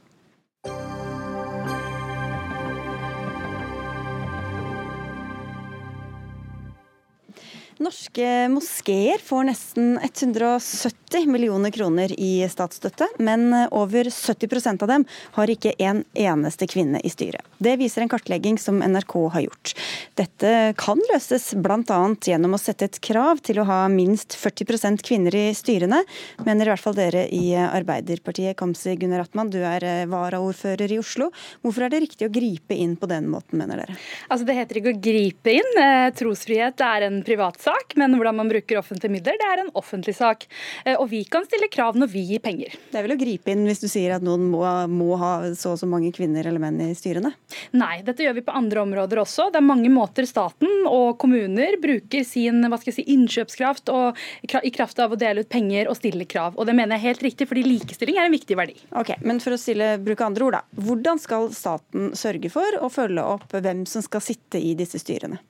[7.78, 15.04] Norske moskeer får nesten 170 millioner kroner i statsstøtte, men over 70% av dem
[15.36, 17.46] har ikke en eneste kvinne i styret.
[17.62, 19.74] Det viser en kartlegging som NRK har gjort.
[20.18, 22.00] Dette kan løses bl.a.
[22.26, 26.02] gjennom å sette et krav til å ha minst 40% kvinner i styrene,
[26.42, 28.58] mener i hvert fall dere i Arbeiderpartiet.
[28.58, 31.30] Kamzy Gunnar Atman, du er varaordfører i Oslo.
[31.62, 33.98] Hvorfor er det riktig å gripe inn på den måten, mener dere?
[34.26, 35.72] Altså, det heter ikke å gripe inn.
[35.78, 39.72] Eh, trosfrihet er en privatsak sak, men hvordan man bruker offentlige midler, det er en
[39.78, 40.46] offentlig sak.
[40.84, 42.76] Eh, og vi kan stille krav når vi gir penger.
[42.90, 45.74] Det er vel å gripe inn hvis du sier at noen må, må ha så
[45.74, 47.34] og så mange kvinner eller menn i styrene?
[47.76, 49.50] Nei, dette gjør vi på andre områder også.
[49.52, 54.18] Det er mange måter staten og kommuner bruker sin hva skal jeg si, innkjøpskraft og
[54.62, 56.56] i kraft av å dele ut penger og stille krav.
[56.56, 58.78] Og det mener jeg er helt riktig, fordi likestilling er en viktig verdi.
[58.98, 60.82] Ok, Men for å stille, bruke andre ord, da.
[60.88, 65.40] Hvordan skal staten sørge for å følge opp hvem som skal sitte i disse styrene?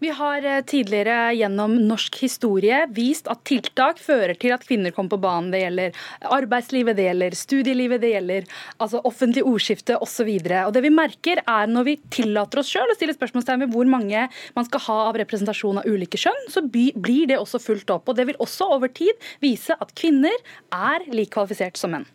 [0.00, 5.14] Vi har eh, tidligere gjennom norsk historie vist at tiltak fører til at kvinner kommer
[5.14, 5.50] på banen.
[5.52, 5.98] Det gjelder
[6.38, 10.30] arbeidslivet, det gjelder studielivet, det gjelder altså offentlig ordskifte osv.
[10.40, 14.26] Det vi merker er når vi tillater oss sjøl å stille spørsmålstegn ved hvor mange
[14.56, 18.08] man skal ha av representasjon av ulike kjønn, så blir det også fulgt opp.
[18.08, 20.34] Og Det vil også over tid vise at kvinner
[20.72, 22.08] er like kvalifisert som menn.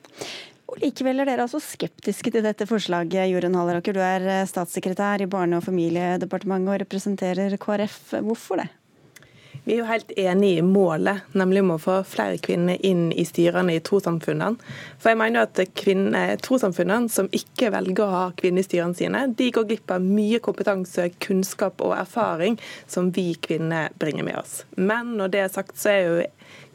[0.66, 3.30] Og Likevel er dere altså skeptiske til dette forslaget.
[3.30, 8.00] Jorunn Halleraker, du er eh, statssekretær i Barne- og familiedepartementet og representerer KrF.
[8.26, 8.72] Hvorfor det?
[9.66, 13.24] Vi er jo helt enig i målet, nemlig om å få flere kvinner inn i
[13.26, 14.62] styrene i trossamfunnene.
[15.02, 19.24] For jeg mener at kvinner, trossamfunnene som ikke velger å ha kvinner i styrene sine,
[19.34, 24.60] de går glipp av mye kompetanse, kunnskap og erfaring som vi kvinner bringer med oss.
[24.78, 26.22] Men når det er sagt, så er jo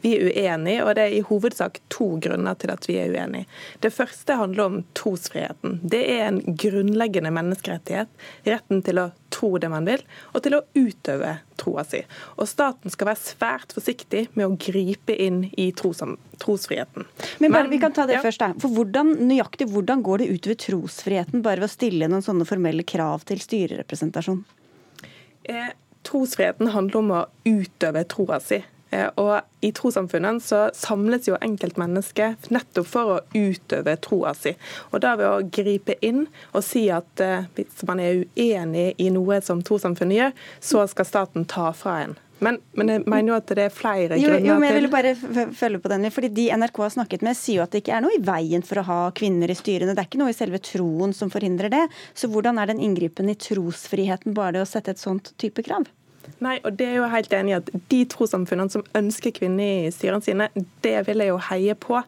[0.01, 3.45] vi er uenige, og det er i hovedsak to grunner til at vi er uenige.
[3.83, 5.79] Det første handler om trosfriheten.
[5.83, 8.09] Det er en grunnleggende menneskerettighet.
[8.47, 10.01] Retten til å tro det man vil,
[10.33, 12.01] og til å utøve troa si.
[12.41, 17.05] Og staten skal være svært forsiktig med å gripe inn i trosfriheten.
[17.39, 18.23] Men bare, Men, vi kan ta det ja.
[18.25, 18.51] først da.
[18.61, 22.85] For hvordan, nøyaktig hvordan går det utover trosfriheten bare ved å stille noen sånne formelle
[22.87, 24.43] krav til styrerepresentasjon?
[25.43, 25.71] Eh,
[26.07, 28.63] trosfriheten handler om å utøve troa si.
[28.91, 34.55] Eh, og I trossamfunnene så samles jo enkeltmennesker nettopp for å utøve troa si.
[34.91, 39.11] Og da ved å gripe inn og si at eh, hvis man er uenig i
[39.13, 42.19] noe som trossamfunnet gjør, så skal staten ta fra en.
[42.41, 45.11] Men, men, jeg mener jo at det er flere grunner jo, men jeg vil bare
[45.53, 48.01] følge på den, fordi De NRK har snakket med, sier jo at det ikke er
[48.01, 49.93] noe i veien for å ha kvinner i styrene.
[49.93, 51.83] Det er ikke noe i selve troen som forhindrer det.
[52.17, 55.85] Så hvordan er den inngripen i trosfriheten bare det å sette et sånt type krav?
[56.41, 59.93] Nei, og det er jo helt enig i at De trossamfunnene som ønsker kvinner i
[59.93, 60.49] styrene sine,
[60.85, 62.01] det vil jeg jo heie på.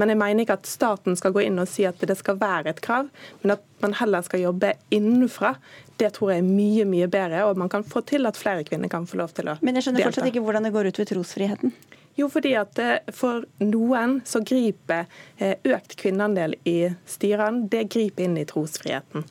[0.00, 2.74] Men jeg mener ikke at staten skal gå inn og si at det skal være
[2.74, 3.10] et krav,
[3.42, 5.54] men at man heller skal jobbe innenfra.
[6.00, 8.92] Det tror jeg er mye mye bedre, og man kan få til at flere kvinner
[8.92, 9.66] kan få lov til å delta.
[9.66, 11.74] Men jeg skjønner fortsatt ikke hvordan det går ut ved trosfriheten.
[12.18, 15.06] Jo, fordi at eh, for noen så griper
[15.38, 19.24] eh, økt kvinneandel i styrene, det griper inn i trosfriheten.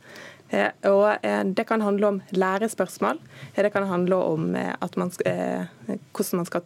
[0.49, 3.19] Eh, og Det kan handle om lærespørsmål.
[3.55, 4.55] Det kan handle om
[4.97, 5.67] man skal,
[6.13, 6.63] hvordan man skal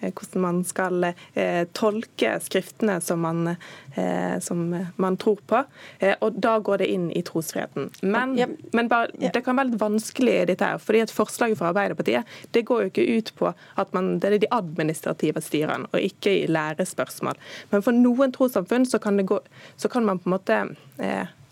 [0.00, 3.56] hvordan man skal eh, tolke skriftene som man,
[3.94, 5.62] eh, som man, tror på.
[5.98, 7.90] Eh, og Da går det inn i trosfriheten.
[8.02, 8.46] Men, ja.
[8.72, 12.66] men bare, det kan være litt vanskelig dette her, fordi et forslaget fra Arbeiderpartiet det
[12.66, 16.46] går jo ikke ut på at man, det er de administrative styrene, og ikke i
[16.50, 17.40] lærespørsmål.
[17.72, 19.40] Men for noen trossamfunn så kan, gå,
[19.76, 20.60] så kan man på en måte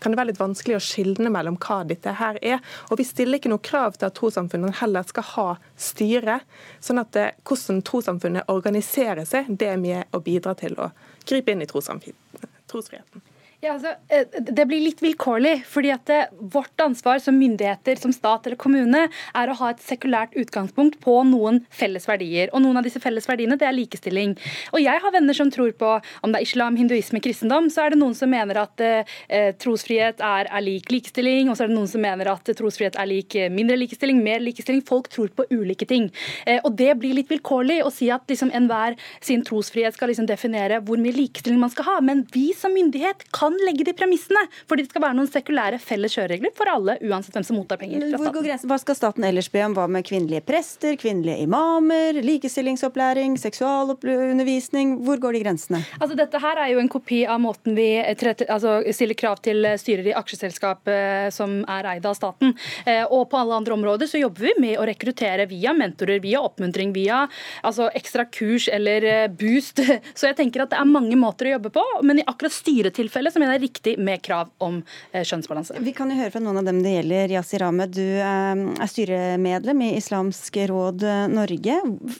[0.05, 2.59] kan det være litt vanskelig å skilne mellom hva dette her er.
[2.93, 6.39] Og Vi stiller ikke noe krav til at trossamfunnene heller skal ha styre.
[6.79, 10.91] sånn at det, hvordan trossamfunnet organiserer seg, det er med å bidra til å
[11.25, 13.25] gripe inn i trosfriheten.
[13.65, 15.63] Ja, altså, eh, det blir litt vilkårlig.
[15.65, 19.81] fordi at det, Vårt ansvar som myndigheter, som stat eller kommune, er å ha et
[19.81, 22.49] sekulært utgangspunkt på noen felles verdier.
[22.53, 24.37] Og Noen av disse felles verdiene det er likestilling.
[24.71, 27.89] Og Jeg har venner som tror på om det er islam, hinduisme, kristendom, så er
[27.89, 31.75] det noen som mener at eh, trosfrihet er, er, lik likestilling, og så er det
[31.75, 34.83] noen som mener at trosfrihet er lik eh, mindre likestilling, mer likestilling.
[34.85, 36.11] Folk tror på ulike ting.
[36.45, 40.29] Eh, og Det blir litt vilkårlig å si at liksom, enhver sin trosfrihet skal liksom,
[40.29, 41.99] definere hvor mye likestilling man skal ha.
[42.01, 44.45] Men vi som myndighet kan kan legge de premissene.
[44.69, 48.03] Fordi det skal være noen sekulære felles kjøreregler for alle, uansett hvem som mottar penger
[48.11, 48.69] fra staten.
[48.69, 49.75] Hva skal staten ellers be om?
[49.77, 54.97] Hva med kvinnelige prester, kvinnelige imamer, likestillingsopplæring, seksualundervisning?
[55.05, 55.81] Hvor går de grensene?
[55.99, 60.11] Altså, dette her er jo en kopi av måten vi altså, stiller krav til styrer
[60.11, 62.55] i aksjeselskap eh, som er eid av staten.
[62.85, 66.41] Eh, og på alle andre områder så jobber vi med å rekruttere via mentorer, via
[66.45, 67.25] oppmuntring, via
[67.65, 69.81] altså, ekstra kurs eller eh, boost.
[70.15, 73.33] Så jeg tenker at det er mange måter å jobbe på, men i akkurat styretilfellet
[73.33, 74.81] så mener det er riktig med krav om
[75.11, 75.77] eh, kjønnsbalanse.
[75.85, 77.35] Vi kan jo høre fra noen av dem det gjelder.
[77.37, 81.77] Yasir Ahmed, du eh, er styremedlem i Islamsk råd eh, Norge.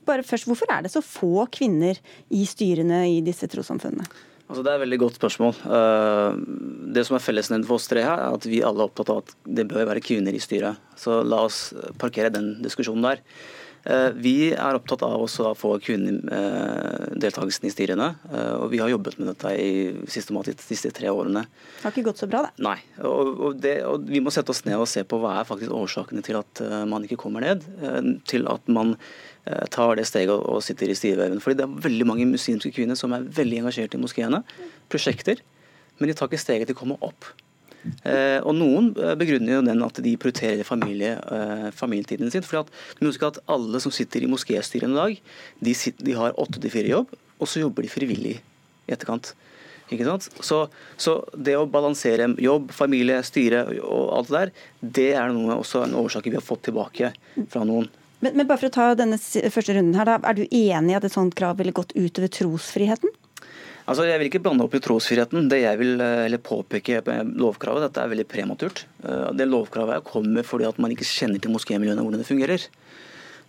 [0.07, 4.05] Bare først, Hvorfor er det så få kvinner i styrene i disse trossamfunnene?
[4.45, 5.55] Altså, det er et veldig godt spørsmål.
[6.93, 9.23] Det som er fellesnevnt for oss tre her, er at vi alle er opptatt av
[9.23, 10.77] at det bør være kvinner i styret.
[11.01, 13.23] Så la oss parkere den diskusjonen der.
[13.85, 18.07] Eh, vi er opptatt av å få kvinnedeltakelsen i styrene.
[18.31, 19.75] Eh, og vi har jobbet med dette i
[20.09, 21.45] systematisk de siste tre årene.
[21.45, 22.65] Det har ikke gått så bra, det.
[22.65, 22.79] Nei.
[23.05, 25.75] Og, og, det, og, vi må sette oss ned og se på hva er faktisk
[25.77, 27.61] årsakene til at eh, man ikke kommer ned.
[28.25, 28.95] Til at man
[29.69, 31.37] tar det steget og sitter i styreveven.
[31.43, 34.41] Fordi det er veldig mange muslimske kvinner som er veldig engasjert i moskeene.
[34.89, 35.43] Prosjekter.
[35.99, 37.29] Men de tar ikke steget til å komme opp.
[38.05, 42.45] Eh, og Noen eh, begrunner jo den at de prioriterer familie, eh, familietiden sin.
[42.45, 42.71] for at,
[43.01, 45.19] husk at Alle som sitter i moskéstyrene i dag,
[45.61, 49.33] de, sitter, de har 8-4-jobb, og så jobber de frivillig i etterkant.
[49.93, 50.29] Ikke sant?
[50.41, 50.63] Så,
[50.97, 54.53] så, det å balansere jobb, familie, styre og alt det der,
[54.97, 57.11] det er noe, også en årsak vi har fått tilbake
[57.51, 57.91] fra noen.
[58.23, 60.97] Men, men bare for å ta denne første runden her, da, Er du enig i
[60.97, 63.11] at et sånt krav ville gått utover trosfriheten?
[63.85, 65.49] Altså, Jeg vil ikke blande opp i trosfriheten.
[65.49, 68.85] Det jeg vil eh, eller påpeke med lovkravet, dette er veldig prematurt.
[69.05, 72.65] Eh, det lovkravet kommer fordi at man ikke kjenner til moskémiljøene hvordan det fungerer.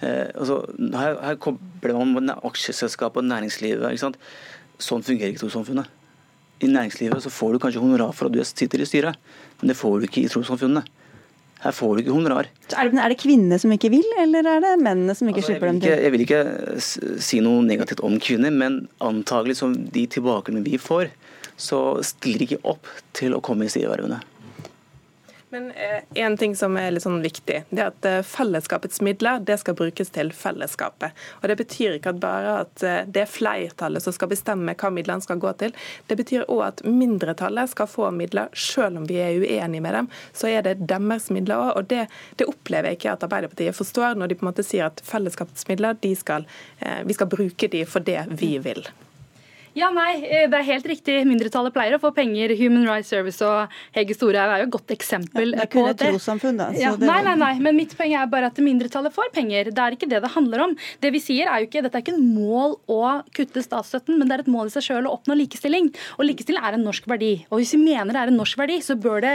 [0.05, 0.61] Eh, altså,
[0.93, 3.89] her, her kobler man aksjeselskap og næringslivet.
[3.89, 4.21] ikke sant?
[4.77, 5.89] Sånn fungerer ikke trossamfunnet.
[6.61, 9.17] I næringslivet så får du kanskje honorar for at du sitter i styret,
[9.61, 10.85] men det får du ikke i trossamfunnene.
[11.65, 12.49] Her får du ikke honorar.
[12.77, 15.55] Er det, er det kvinnene som ikke vil, eller er det mennene som ikke altså,
[15.55, 15.95] slipper dem til?
[16.05, 16.43] Jeg vil ikke
[17.25, 21.11] si noe negativt om kvinner, men antagelig som de tilbakemeldingene vi får,
[21.57, 24.21] så stiller de ikke opp til å komme i styrevervene.
[25.49, 29.45] Men eh, En ting som er litt sånn viktig, det er at eh, fellesskapets midler
[29.47, 31.15] det skal brukes til fellesskapet.
[31.41, 34.91] Og Det betyr ikke at bare at eh, det er flertallet som skal bestemme hva
[34.91, 35.77] midlene skal gå til.
[36.11, 40.11] Det betyr òg at mindretallet skal få midler, selv om vi er uenige med dem.
[40.35, 41.73] Så er det deres midler òg.
[41.79, 42.09] Og det,
[42.41, 45.69] det, opplever jeg ikke at Arbeiderpartiet forstår, når de på en måte sier at fellesskapets
[45.71, 46.45] midler, skal,
[47.07, 48.87] vi skal bruke de for det vi vil.
[49.77, 51.19] Ja, nei, eh, det er helt riktig.
[51.29, 52.55] Mindretallet pleier å få penger.
[52.57, 56.09] Human Rights Service og Hege Storhaug er jo et godt eksempel ja, det på det.
[56.15, 56.71] Trossamfunn, da.
[56.81, 59.69] Ja, nei, nei, nei, men mitt poeng er bare at mindretallet får penger.
[59.77, 60.73] Det er ikke det det handler om.
[61.03, 63.03] Det vi sier er jo ikke, Dette er ikke en mål å
[63.37, 65.93] kutte statsstøtten, men det er et mål i seg sjøl å oppnå likestilling.
[66.17, 67.35] Og likestilling er en norsk verdi.
[67.51, 69.35] Og hvis vi mener det er en norsk verdi, så bør det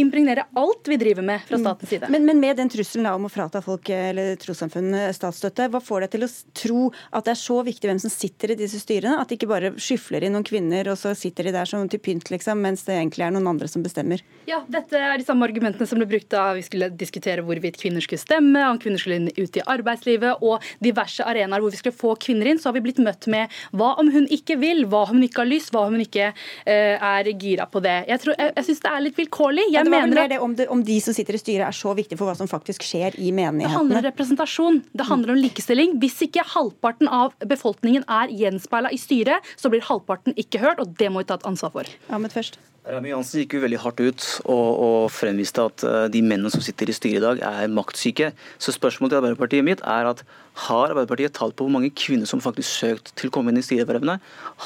[0.00, 1.66] impregnere alt vi driver med fra mm.
[1.66, 2.10] statens side.
[2.16, 6.16] Men, men med den trusselen om å frata folk eller trossamfunn statsstøtte, hva får deg
[6.16, 6.32] til å
[6.64, 9.52] tro at det er så viktig hvem som sitter i disse styrene, at de ikke
[9.52, 12.86] bare skyfler inn noen kvinner, og så sitter de der som til pynt, liksom, mens
[12.86, 14.22] det egentlig er noen andre som bestemmer.
[14.48, 18.02] Ja, dette er de samme argumentene som ble brukt da vi skulle diskutere hvorvidt kvinner
[18.04, 22.14] skulle stemme, om kvinner skulle ut i arbeidslivet og diverse arenaer hvor vi skulle få
[22.22, 22.60] kvinner inn.
[22.62, 25.42] Så har vi blitt møtt med hva om hun ikke vil, hva om hun ikke
[25.44, 27.96] har lyst, hva om hun ikke uh, er gira på det.
[28.10, 29.66] Jeg, tror, jeg, jeg syns det er litt vilkårlig.
[29.68, 31.68] Jeg ja, det var vel mer det om, det om, de som sitter i styret
[31.68, 33.68] er så viktig for hva som faktisk skjer i menighetene.
[33.68, 34.80] Det handler om representasjon.
[34.92, 35.96] Det handler om likestilling.
[36.02, 40.92] Hvis ikke halvparten av befolkningen er gjenspeila i styret, så blir halvparten ikke hørt, og
[41.00, 41.88] det må vi ta et ansvar for.
[42.12, 42.58] Ahmed først.
[42.82, 46.64] Rami Jansen gikk jo veldig hardt ut og, og, fremviste at eh, de mennene som
[46.64, 48.32] sitter i styret i dag, er maktsyke.
[48.58, 50.24] Så spørsmålet til Arbeiderpartiet mitt er at
[50.66, 53.64] har Arbeiderpartiet tall på hvor mange kvinner som faktisk søkt til å komme inn i
[53.64, 54.18] styrevervene?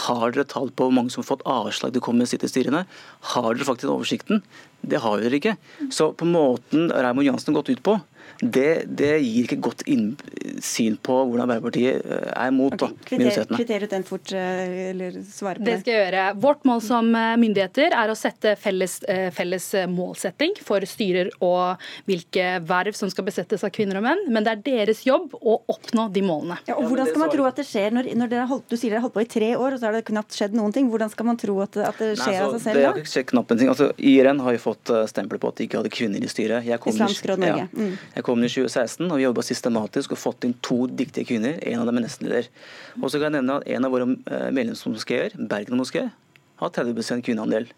[0.07, 2.33] Har dere tall på hvor mange som har fått avslag til å komme inn i
[2.33, 2.87] sitte i styrene?
[3.37, 4.40] Har dere faktisk oversikten?
[4.81, 5.59] Det har dere ikke.
[5.92, 7.99] Så på måten Raymond Jansen har gått ut på,
[8.40, 13.16] det, det, gir ikke godt innsyn på hvordan Arbeiderpartiet eh, er mot okay.
[13.16, 13.56] minoritetene.
[13.56, 15.70] Kvitter ut den fort, eh, eller svare på det.
[15.70, 16.24] Det skal jeg gjøre.
[16.44, 18.98] Vårt mål som eh, myndigheter er å sette felles,
[19.36, 24.44] felles målsetting for styrer og hvilke verv som skal besettes av kvinner og menn, men
[24.44, 26.58] det er deres jobb å oppnå de målene.
[26.68, 28.92] Ja, og Hvordan skal man tro at det skjer når, når dere holdt, du sier
[28.92, 30.90] dere har holdt på i tre år, og så har det knapt skjedd noen ting?
[30.92, 32.80] Hvordan skal man tro at, at det skjer Nei, altså, av seg selv?
[32.80, 33.72] Det har ikke skjedd knapt en ting.
[33.72, 36.68] Altså, IRN har jo fått stempel på at de ikke hadde kvinner i styret.
[36.76, 37.66] Islamsk Råd Norge.
[37.66, 37.86] Ja.
[37.86, 37.96] Mm.
[38.16, 41.59] Jeg kom i 2016 og vi jobba systematisk og fått inn to dyktige kvinner.
[41.68, 42.46] En av dem er nestleder.
[42.96, 46.07] Og så kan jeg nevne at en av våre eh, medlemsmoskeer, Bergen moské,
[46.62, 47.68] har 30% kvinneandel.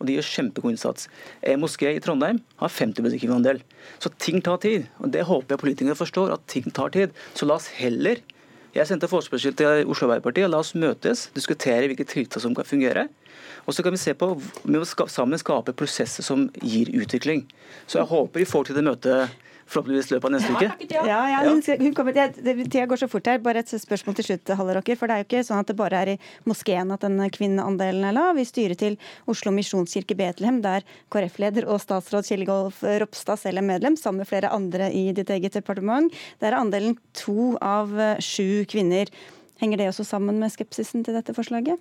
[0.00, 1.06] Og de gjør kjempegod innsats.
[1.46, 3.62] En moské i Trondheim har 50% kvinneandel.
[4.02, 4.88] Så ting tar tid.
[4.98, 7.14] Og det håper jeg politikerne forstår, at ting tar tid.
[7.38, 8.24] Så la oss heller
[8.76, 12.66] Jeg sendte forespørsel til Oslo Arbeiderparti, og la oss møtes, diskutere hvilke tiltak som kan
[12.68, 13.06] fungere.
[13.64, 17.46] Og så kan vi se på, vi må sammen skape prosesser som gir utvikling.
[17.88, 20.88] Så jeg håper vi får til det møtet forhåpentligvis løpet av neste uke.
[20.94, 23.40] Ja, ja, hun, hun kommer, Tida går så fort her.
[23.42, 24.98] Bare et spørsmål til slutt, Halleraker.
[24.98, 26.16] For det er jo ikke sånn at det bare er i
[26.48, 28.38] moskeen at den kvinneandelen er lav.
[28.38, 28.98] I styret til
[29.30, 34.30] Oslo misjonskirke Betlehem, der KrF-leder og statsråd Kjell Golf Ropstad selv er medlem, sammen med
[34.30, 39.10] flere andre i ditt eget departement, der er andelen to av sju kvinner.
[39.60, 41.80] Henger det også sammen med skepsisen til dette forslaget?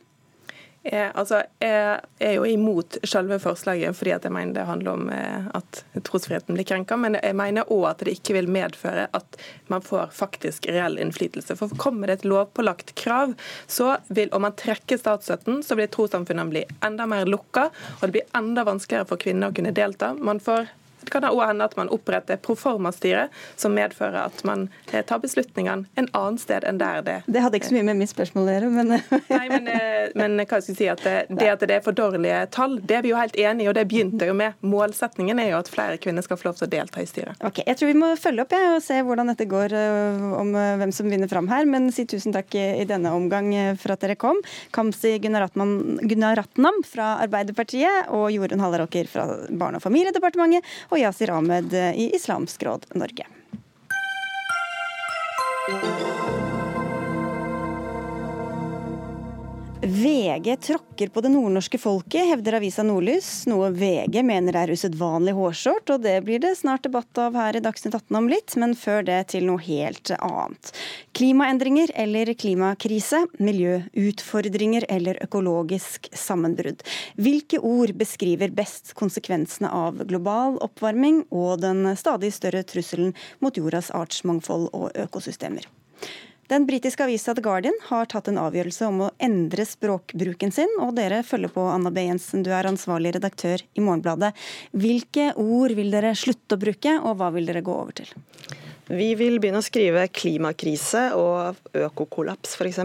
[0.85, 5.47] Jeg, altså, jeg er jo imot selve forslaget fordi jeg mener det handler om eh,
[5.57, 6.97] at trosfriheten blir krenka.
[7.01, 9.39] Men jeg mener òg at det ikke vil medføre at
[9.73, 11.57] man får faktisk reell innflytelse.
[11.57, 13.33] For kommer det et lovpålagt krav,
[13.65, 18.13] så vil, om man trekker statsstøtten, så vil trossamfunnene bli enda mer lukka, og det
[18.19, 20.13] blir enda vanskeligere for kvinner å kunne delta.
[20.13, 20.69] Man får
[21.05, 23.27] det kan òg hende at man oppretter proforma-styre,
[23.59, 27.59] som medfører at man eh, tar beslutningene en annen sted enn der det Det hadde
[27.59, 28.93] ikke så mye med mitt spørsmål å gjøre, men
[29.35, 31.95] Nei, men, eh, men hva skal jeg si at det, det, at det er for
[31.97, 34.57] dårlige tall, det er vi jo helt enig i, og det begynte jo med.
[34.65, 37.39] Målsetningen er jo at flere kvinner skal få lov til å delta i styret.
[37.45, 40.53] Ok, Jeg tror vi må følge opp jeg, og se hvordan dette går eh, om
[40.55, 44.17] hvem som vinner fram her, men si tusen takk i denne omgang for at dere
[44.19, 44.39] kom.
[44.75, 50.65] Kamzy Gunaratnam fra Arbeiderpartiet og Jorunn Halleråker fra Barne- og familiedepartementet.
[50.91, 53.27] og og Yasir Ahmed i Islamsk Råd Norge.
[59.81, 63.43] VG tråkker på det nordnorske folket, hevder avisa Nordlys.
[63.49, 67.61] Noe VG mener er usedvanlig hårsårt, og det blir det snart debatt av her i
[67.63, 70.71] Dagsnytt 18 om litt, men før det til noe helt annet.
[71.19, 76.81] Klimaendringer eller klimakrise, miljøutfordringer eller økologisk sammenbrudd.
[77.19, 83.11] Hvilke ord beskriver best konsekvensene av global oppvarming og den stadig større trusselen
[83.43, 85.67] mot jordas artsmangfold og økosystemer?
[86.47, 90.93] Den britiske avisa The Guardian har tatt en avgjørelse om å endre språkbruken sin, og
[90.99, 92.03] dere følger på, Anna B.
[92.05, 94.29] Jensen, du er ansvarlig redaktør i Morgenbladet.
[94.77, 98.13] Hvilke ord vil dere slutte å bruke, og hva vil dere gå over til?
[98.85, 102.83] Vi vil begynne å skrive klimakrise og økokollaps f.eks.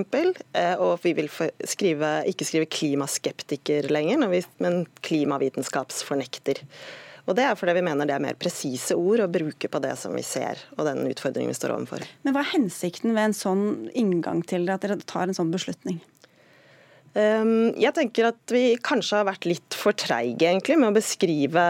[0.56, 4.24] Eh, og vi vil skrive, ikke skrive klimaskeptiker lenger,
[4.64, 6.64] men klimavitenskapsfornekter.
[7.26, 9.96] Og Det er fordi vi mener det er mer presise ord å bruke på det
[10.00, 12.06] som vi ser, og den utfordringen vi står overfor.
[12.24, 15.52] Men Hva er hensikten ved en sånn inngang til det, at dere tar en sånn
[15.54, 16.00] beslutning?
[17.18, 21.64] Ehm, jeg tenker at vi kanskje har vært litt for treige egentlig med å beskrive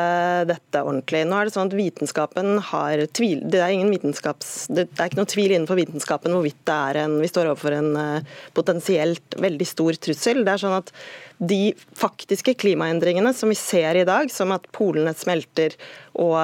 [0.51, 1.23] dette ordentlig.
[1.25, 5.55] Nå er Det sånn at vitenskapen har tvil, det er, det er ikke noe tvil
[5.55, 10.45] innenfor vitenskapen hvorvidt det er en, vi står overfor en eh, potensielt veldig stor trussel.
[10.45, 10.93] Det er sånn at
[11.41, 15.73] De faktiske klimaendringene som vi ser i dag, som at polene smelter
[16.21, 16.37] og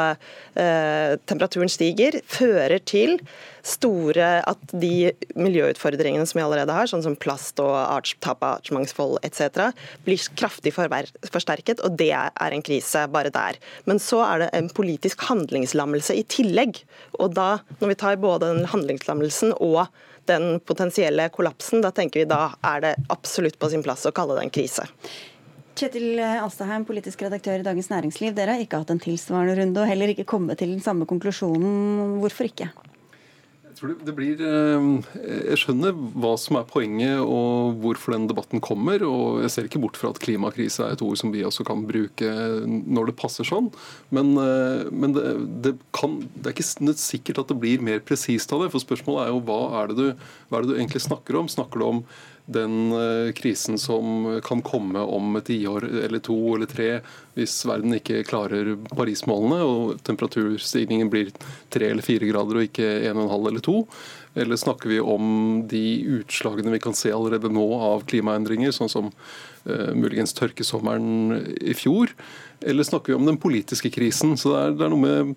[0.56, 3.18] eh, temperaturen stiger, fører til
[3.66, 8.60] store At de miljøutfordringene som vi allerede har, sånn som plast og arts, tap av
[8.60, 9.72] artsmangfold etc.,
[10.06, 13.58] blir kraftig forsterket, og det er en krise bare der.
[13.90, 16.84] Men så er det en politisk handlingslammelse i tillegg.
[17.18, 19.88] Og da, når vi tar både den handlingslammelsen og
[20.30, 24.38] den potensielle kollapsen, da tenker vi da er det absolutt på sin plass å kalle
[24.38, 24.86] det en krise.
[25.76, 28.32] Kjetil Alstaheim, politisk redaktør i Dagens Næringsliv.
[28.36, 32.16] Dere har ikke hatt en tilsvarende runde og heller ikke kommet til den samme konklusjonen.
[32.22, 32.70] Hvorfor ikke?
[33.76, 34.84] Jeg tror det, blir eh,
[35.50, 39.02] Jeg skjønner hva som er poenget og hvorfor den debatten kommer.
[39.04, 41.82] Og jeg ser ikke bort fra at klimakrise er et ord som vi også kan
[41.84, 42.30] bruke
[42.64, 43.68] når det passer sånn.
[44.16, 45.26] Men, eh, men det,
[45.66, 48.70] det, kan, det, er ikke sikkert at det blir mer presist av det.
[48.72, 50.06] For spørsmålet er jo hva er du,
[50.48, 51.52] hva er det du egentlig snakker om?
[51.52, 52.02] Snakker du om
[52.46, 56.90] den eh, krisen som kan komme om et tiår eller to eller tre
[57.36, 61.32] hvis verden ikke klarer Paris-målene og temperaturstigningen blir
[61.74, 63.82] tre eller fire grader og ikke en og en halv eller to?
[64.36, 65.26] Eller snakker vi om
[65.68, 65.84] de
[66.20, 72.12] utslagene vi kan se allerede nå av klimaendringer, sånn som uh, muligens tørkesommeren i fjor?
[72.60, 74.36] Eller snakker vi om den politiske krisen?
[74.40, 75.34] Så det er, det er noe med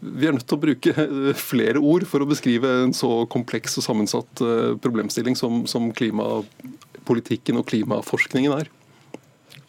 [0.00, 3.76] vi er nødt til å bruke eh, flere ord for å beskrive en så kompleks
[3.76, 8.70] og sammensatt eh, problemstilling som, som klimapolitikken og klimaforskningen er.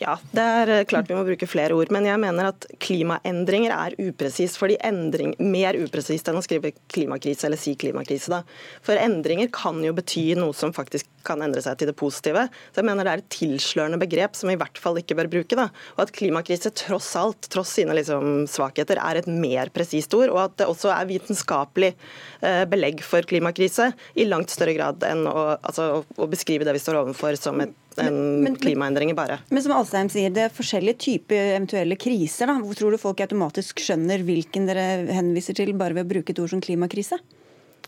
[0.01, 1.91] Ja, det er eh, klart vi må bruke flere ord.
[1.93, 4.57] Men jeg mener at klimaendringer er upresist.
[4.57, 8.31] fordi endring, Mer upresist enn å skrive klimakrise eller si klimakrise.
[8.31, 8.41] da.
[8.81, 12.47] For endringer kan jo bety noe som faktisk kan endre seg til det positive.
[12.71, 15.31] Så jeg mener det er et tilslørende begrep som vi i hvert fall ikke bør
[15.31, 15.57] bruke.
[15.59, 15.69] da.
[15.97, 20.33] Og at klimakrise tross alt, tross sine liksom svakheter, er et mer presist ord.
[20.33, 25.25] Og at det også er vitenskapelig eh, belegg for klimakrise i langt større grad enn
[25.29, 29.41] å, altså, å beskrive det vi står overfor som et enn klimaendringer bare.
[29.51, 32.47] Men som Alstheim sier, det er forskjellige typer eventuelle kriser.
[32.47, 32.55] da.
[32.63, 36.39] Hvor tror du folk automatisk skjønner hvilken dere henviser til, bare ved å bruke et
[36.39, 37.19] ord som klimakrise?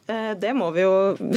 [0.07, 0.93] Eh, det må vi jo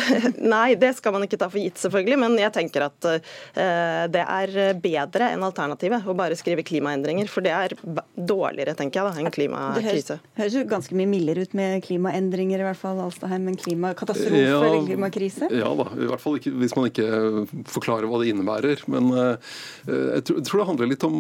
[0.55, 2.19] Nei, det skal man ikke ta for gitt, selvfølgelig.
[2.19, 7.31] Men jeg tenker at eh, det er bedre enn alternativet å bare skrive klimaendringer.
[7.31, 7.77] For det er
[8.17, 10.19] dårligere, tenker jeg, da, enn klimakrise.
[10.19, 14.43] Det høres, jo ganske mye mildere ut med klimaendringer, i hvert fall, Alstaheim, enn klimakatastrofe
[14.43, 15.51] ja, eller klimakrise?
[15.55, 18.83] Ja da, i hvert fall ikke, hvis man ikke forklarer hva det innebærer.
[18.91, 19.55] Men eh,
[19.87, 21.17] jeg tror, jeg tror det handler litt om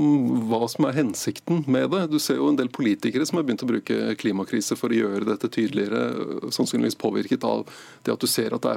[0.51, 2.03] hva som er hensikten med det.
[2.11, 5.29] Du ser jo en del politikere som har begynt å bruke klimakrise for å gjøre
[5.31, 7.69] dette tydeligere, sannsynligvis påvirket påvirket av
[8.05, 8.73] det at du ser at det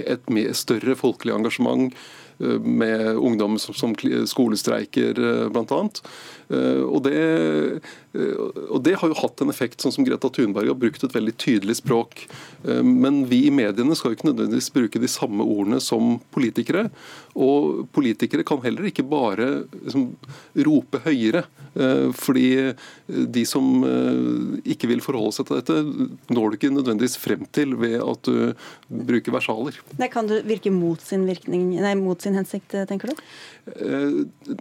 [0.00, 1.94] er et mer større folkelig engasjement
[2.40, 3.94] eh, med ungdom som, som
[4.26, 5.14] skolestreiker,
[5.52, 6.10] blant bl.a.
[6.50, 7.16] Eh, og det,
[8.66, 11.36] og det har jo hatt en effekt, sånn som Greta Thunberg har brukt et veldig
[11.40, 12.26] tydelig språk.
[12.66, 16.88] Men vi i mediene skal jo ikke nødvendigvis bruke de samme ordene som politikere.
[17.38, 19.46] Og politikere kan heller ikke bare
[19.78, 20.10] liksom,
[20.66, 21.44] rope høyere.
[22.18, 22.48] Fordi
[23.06, 23.84] de som
[24.66, 25.78] ikke vil forholde seg til dette,
[26.34, 28.50] når du ikke nødvendigvis frem til ved at du
[28.90, 29.78] bruker versaler.
[29.94, 33.24] Det kan du virke mot sin, virkning, nei, mot sin hensikt, tenker du?
[33.76, 34.10] Eh,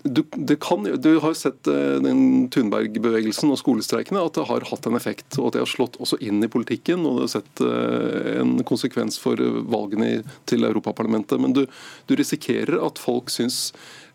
[0.04, 4.98] du, kan, du har sett eh, den Thunberg-bevegelsen og skolestreikene, at det har hatt en
[5.00, 5.38] effekt.
[5.38, 7.06] og At det har slått også inn i politikken.
[7.06, 11.40] og det har sett eh, en konsekvens for valgene til Europaparlamentet.
[11.42, 11.66] Men du,
[12.08, 13.70] du risikerer at folk syns,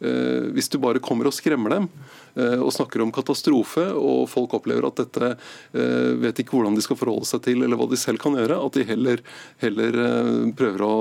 [0.04, 4.87] hvis du bare kommer og skremmer dem, Eh, og snakker om katastrofe, og folk opplever
[4.89, 8.20] at dette eh, vet ikke hvordan de skal forholde seg til, eller hva de selv
[8.22, 9.22] kan gjøre, at de heller,
[9.62, 10.95] heller eh, prøver å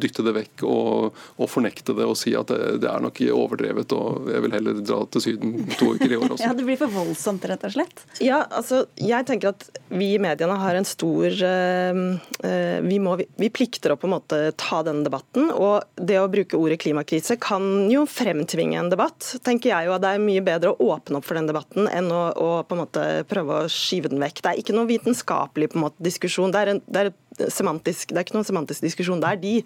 [0.00, 3.92] dytte det vekk og, og, fornekte det og si at det, det er nok overdrevet,
[3.96, 6.44] og jeg vil heller dra til Syden to uker i år også.
[6.46, 8.04] ja, Det blir for voldsomt, rett og slett?
[8.22, 13.92] Ja, altså, jeg tenker at vi i mediene har en stor vi, må, vi plikter
[13.92, 15.50] å på en måte ta denne debatten.
[15.52, 19.98] Og det å bruke ordet klimakrise kan jo fremtvinge en debatt, tenker jeg jo.
[20.00, 22.84] Det er mye bedre å åpne opp for den debatten enn å, å på en
[22.84, 24.42] måte prøve å skyve den vekk.
[24.44, 26.54] Det er ikke noen vitenskapelig på en måte, diskusjon.
[26.54, 29.38] Det er, en, det, er semantisk, det er ikke noen semantisk diskusjon der.
[29.40, 29.58] De,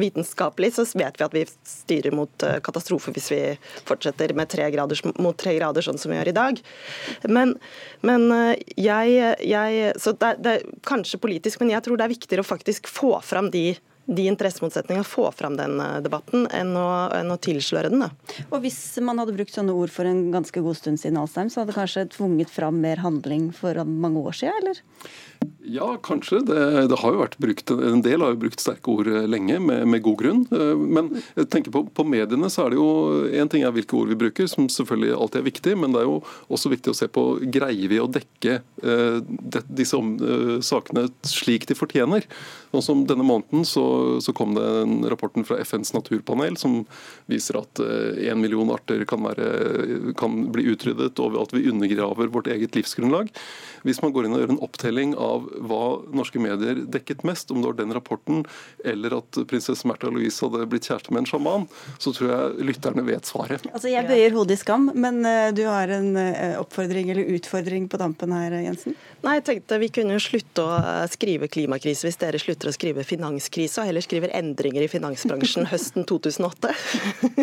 [0.00, 3.40] vitenskapelig så vet vi at vi styrer mot katastrofer katastrofe hvis vi
[3.88, 6.60] fortsetter tre grader, mot tre grader, sånn som vi gjør i dag.
[7.28, 7.54] Men,
[8.02, 12.06] men eh, jeg, jeg Så det er, det er kanskje politisk, men jeg tror det
[12.06, 13.76] er viktigere å faktisk få fram de
[14.10, 18.02] de interessemotsetningene, få fram den eh, debatten, enn å, enn å, tilsløre den.
[18.02, 18.10] Da.
[18.50, 21.62] Og Hvis man hadde brukt sånne ord for en ganske god stund siden, Alstheim, så
[21.62, 24.82] hadde det kanskje tvunget fram mer handling for mange år siden, eller?
[25.70, 26.40] Ja, kanskje.
[26.40, 29.58] Det, det, har jo vært brukt, En del har jo brukt sterke ord eh, lenge,
[29.62, 30.40] med, med god grunn.
[30.50, 32.88] Eh, men jeg tenker på, på, mediene så er det jo
[33.30, 36.08] Én ting er hvilke ord vi bruker, som selvfølgelig alltid er viktig, men det er
[36.08, 36.16] jo
[36.50, 37.24] også viktig å se på
[37.54, 38.58] greier vi å dekke
[39.68, 39.98] disse
[40.64, 42.26] sakene slik de fortjener.
[42.74, 43.84] Og som Denne måneden så,
[44.22, 46.80] så kom det en rapporten fra FNs naturpanel som
[47.30, 52.50] viser at én million arter kan, være, kan bli utryddet, og at vi undergraver vårt
[52.52, 53.30] eget livsgrunnlag.
[53.86, 55.82] Hvis man går inn og gjør en opptelling av hva
[56.16, 58.44] norske medier dekket mest, om det var den rapporten
[58.84, 61.66] eller at prinsesse Märtha Louise hadde blitt kjæreste med en sjaman,
[61.98, 63.66] så tror jeg lytterne vet svaret.
[63.72, 67.88] Altså, Jeg bøyer hodet i skam, men uh, du har en uh, oppfordring eller utfordring
[67.90, 68.96] på tampen her, Jensen?
[69.24, 73.04] Nei, jeg tenkte vi kunne slutte å eh, skrive klimakrise hvis dere slutter å skrive
[73.04, 76.72] finanskrise, og heller skriver endringer i finansbransjen høsten 2008.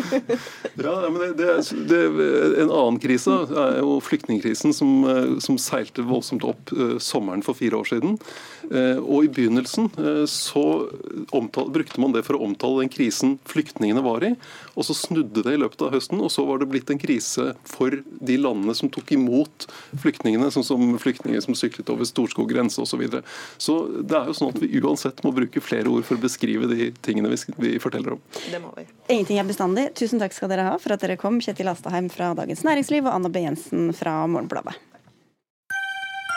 [0.88, 2.32] ja, men det, det, det,
[2.64, 7.77] En annen krise er jo flyktningkrisen som, som seilte voldsomt opp eh, sommeren for fire
[7.80, 8.18] år siden.
[8.72, 10.66] Eh, og I begynnelsen eh, så
[11.36, 14.34] omtale, brukte man det for å omtale den krisen flyktningene var i.
[14.76, 17.54] og Så snudde det i løpet av høsten, og så var det blitt en krise
[17.68, 19.68] for de landene som tok imot
[20.02, 22.98] flyktningene, sånn som flyktninger som syklet over Storskog grense osv.
[22.98, 23.22] Så, videre.
[23.62, 26.66] så det er jo sånn at vi uansett må bruke flere ord for å beskrive
[26.72, 28.24] de tingene vi, vi forteller om.
[28.50, 28.88] Det må vi.
[29.14, 29.90] Ingenting er bestandig.
[30.00, 33.14] Tusen takk skal dere ha for at dere kom, Kjetil Astaheim fra Dagens Næringsliv og
[33.14, 33.46] Anna B.
[33.46, 34.80] Jensen fra Morgenbladet.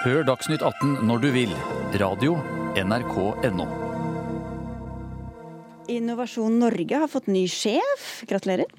[0.01, 1.51] Hør Dagsnytt 18 når du vil.
[2.01, 2.39] Radio
[2.73, 3.17] NRK
[3.53, 3.67] NO.
[5.93, 8.07] Innovasjon Norge har fått ny sjef.
[8.31, 8.71] Gratulerer.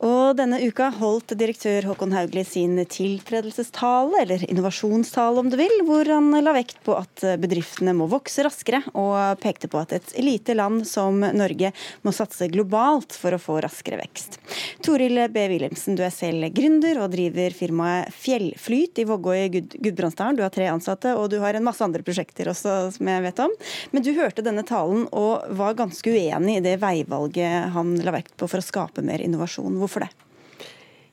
[0.00, 6.08] Og denne uka holdt direktør Håkon Hauglie sin tiltredelsestale, eller innovasjonstale om du vil, hvor
[6.08, 10.56] han la vekt på at bedriftene må vokse raskere, og pekte på at et lite
[10.56, 11.72] land som Norge
[12.06, 14.38] må satse globalt for å få raskere vekst.
[14.80, 15.44] Toril B.
[15.52, 20.40] Wilhelmsen, du er selv gründer og driver firmaet Fjellflyt i Vågå i Gudbrandsdalen.
[20.40, 23.44] Du har tre ansatte, og du har en masse andre prosjekter også, som jeg vet
[23.44, 23.52] om.
[23.92, 28.38] Men du hørte denne talen og var ganske uenig i det veivalget han la vekt
[28.40, 29.76] på for å skape mer innovasjon.
[29.76, 30.12] Hvorfor Hvorfor det?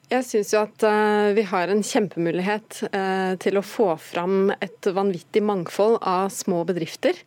[0.08, 4.88] Jeg syns jo at uh, vi har en kjempemulighet uh, til å få fram et
[4.94, 7.18] vanvittig mangfold av små bedrifter.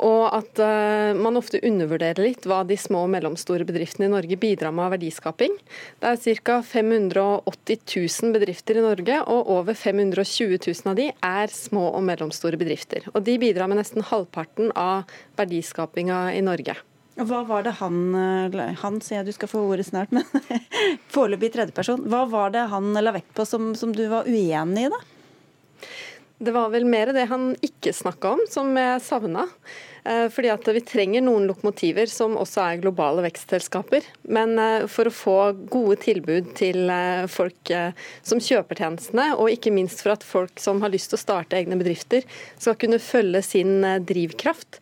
[0.00, 4.40] Og at uh, man ofte undervurderer litt hva de små og mellomstore bedriftene i Norge
[4.40, 5.54] bidrar med av verdiskaping.
[6.00, 6.58] Det er ca.
[6.64, 12.58] 580 000 bedrifter i Norge, og over 520 000 av de er små og mellomstore
[12.58, 13.04] bedrifter.
[13.12, 15.04] Og de bidrar med nesten halvparten av
[15.38, 16.80] verdiskapinga i Norge.
[17.20, 20.24] Hva var det han eh, Han sier du skal få ordet snart, men
[21.12, 22.06] foreløpig tredjeperson.
[22.10, 25.02] Hva var det han la vekt på som, som du var uenig i, da?
[26.40, 29.42] Det var vel mer det han ikke snakka om, som jeg savna.
[30.08, 34.06] Eh, fordi at Vi trenger noen lokomotiver som også er globale vekstselskaper.
[34.32, 35.36] Men eh, for å få
[35.68, 36.88] gode tilbud til
[37.28, 37.74] folk
[38.24, 41.60] som kjøper tjenestene, og ikke minst for at folk som har lyst til å starte
[41.60, 42.24] egne bedrifter,
[42.56, 44.80] skal kunne følge sin drivkraft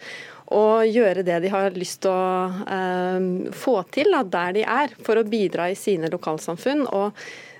[0.54, 4.96] og gjøre det de har lyst til å eh, få til da, der de er,
[5.04, 6.86] for å bidra i sine lokalsamfunn.
[6.88, 7.12] og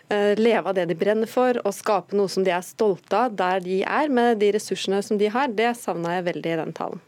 [0.09, 3.34] eh, leve av det de brenner for, og skape noe som de er stolte av
[3.36, 5.53] der de er, med de ressursene som de har.
[5.53, 7.05] Det savna jeg veldig i den talen.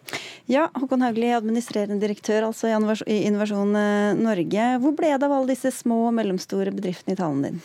[0.50, 4.68] Ja, Håkon Haugli, administrerende direktør altså i Innovasjon eh, Norge.
[4.84, 7.60] Hvor ble det av alle disse små og mellomstore bedriftene i talen din?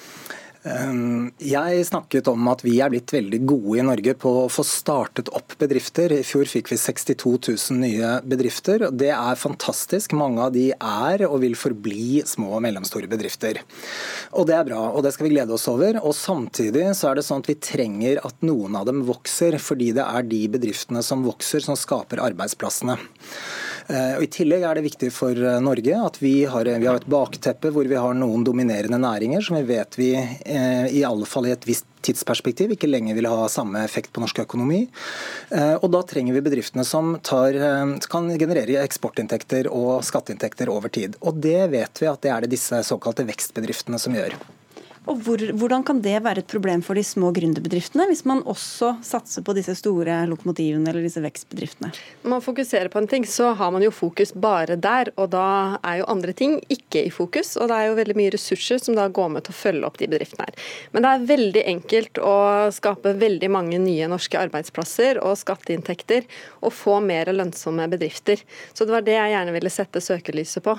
[0.65, 4.63] Ehm, jeg snakket om at vi er blitt veldig gode i Norge på å få
[4.65, 6.15] startet opp bedrifter.
[6.15, 8.87] I fjor fikk vi 62 000 nye bedrifter.
[8.89, 10.15] Det er fantastisk.
[10.17, 13.61] Mange av de er og vil forbli små og mellomstore bedrifter.
[14.33, 16.01] Og det er bra, og det skal vi glede oss over.
[16.01, 19.91] Og samtidig så er det sånn at vi trenger at noen av dem vokser, fordi
[19.99, 22.97] det er de bedriftene som vokser som skaper arbeidsplassene.
[23.87, 26.97] Eh, og I tillegg er det viktig for eh, Norge at vi har, vi har
[26.97, 31.27] et bakteppe hvor vi har noen dominerende næringer som vi vet vi eh, i alle
[31.29, 34.83] fall i et visst tidsperspektiv ikke lenger vil ha samme effekt på norsk økonomi.
[35.81, 37.57] Og Da trenger vi bedriftene som tar,
[38.13, 41.17] kan generere eksportinntekter og skatteinntekter over tid.
[41.25, 44.37] Og Det vet vi at det er det disse såkalte vekstbedriftene som gjør.
[45.05, 48.95] Og hvor, Hvordan kan det være et problem for de små gründerbedriftene, hvis man også
[49.05, 51.91] satser på disse store lokomotivene eller disse vekstbedriftene?
[52.23, 55.77] Når man fokuserer på en ting, så har man jo fokus bare der, og da
[55.85, 57.53] er jo andre ting ikke i fokus.
[57.59, 59.99] Og det er jo veldig mye ressurser som da går med til å følge opp
[60.01, 60.65] de bedriftene her.
[60.95, 62.35] Men det er veldig enkelt å
[62.73, 66.25] skape veldig mange nye norske arbeidsplasser og skatteinntekter,
[66.65, 68.41] og få mer lønnsomme bedrifter.
[68.73, 70.75] Så det var det jeg gjerne ville sette søkelyset på.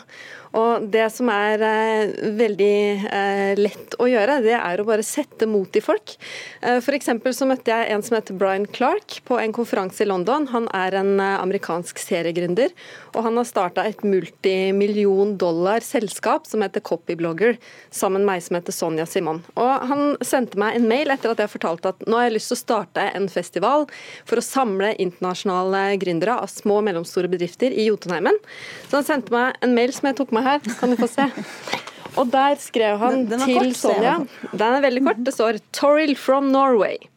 [0.57, 5.05] Og det som er eh, veldig eh, lett å gjøre, gjøre, det er å bare
[5.07, 6.17] sette mot i folk.
[6.63, 7.11] Eh, F.eks.
[7.37, 10.49] så møtte jeg en som heter Brian Clark på en konferanse i London.
[10.53, 12.75] Han er en eh, amerikansk seriegründer,
[13.15, 17.61] og han har starta et multimillion dollar selskap som heter Copyblogger,
[17.95, 19.43] sammen med meg som heter Sonja Simon.
[19.55, 22.51] Og Han sendte meg en mail etter at jeg fortalte at nå har jeg lyst
[22.53, 23.87] til å starte en festival
[24.27, 28.41] for å samle internasjonale gründere av små og mellomstore bedrifter i Jotunheimen.
[28.89, 31.31] Så han sendte meg en mail som jeg tok med her, kan du få se.
[32.17, 34.15] Og der skrev han den, den til kort, Sonja
[34.53, 35.21] Den er veldig kort.
[35.27, 37.09] Det står 'Toril from Norway'.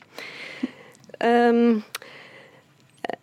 [1.23, 1.83] Um,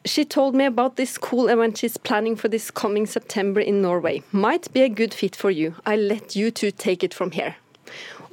[0.06, 4.22] She told me about this cool event she's planning for this coming September in Norway.
[4.32, 5.74] Might be a good fit for you.
[5.84, 7.56] I let you two take it from here.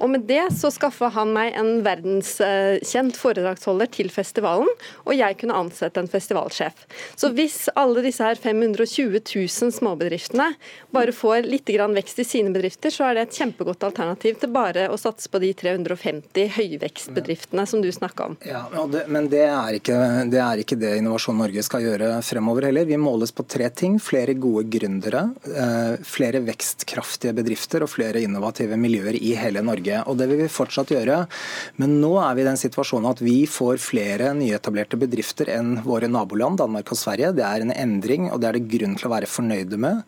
[0.04, 4.68] Og med det så skaffa han meg en verdenskjent foredragsholder til festivalen,
[5.08, 6.84] og jeg kunne ansette en festivalsjef.
[7.16, 10.50] Så hvis alle disse her 520 000 småbedriftene
[10.94, 14.86] bare får litt vekst i sine bedrifter, så er det et kjempegodt alternativ til bare
[14.92, 18.36] å satse på de 350 høyvekstbedriftene som du snakka om.
[18.44, 18.66] Ja,
[19.08, 19.96] Men det er, ikke,
[20.30, 22.84] det er ikke det Innovasjon Norge skal gjøre fremover heller.
[22.88, 23.96] Vi måles på tre ting.
[24.02, 29.93] Flere gode gründere, eh, flere vekstkraftige bedrifter og flere innovative miljøer i hele Norge.
[29.94, 30.08] Norge.
[30.08, 31.26] og Det vil vi fortsatt gjøre.
[31.76, 36.08] Men nå er vi i den situasjonen at vi får flere nyetablerte bedrifter enn våre
[36.08, 37.34] naboland, Danmark og Sverige.
[37.34, 40.02] Det er en endring, og det er det grunn til å være fornøyde med.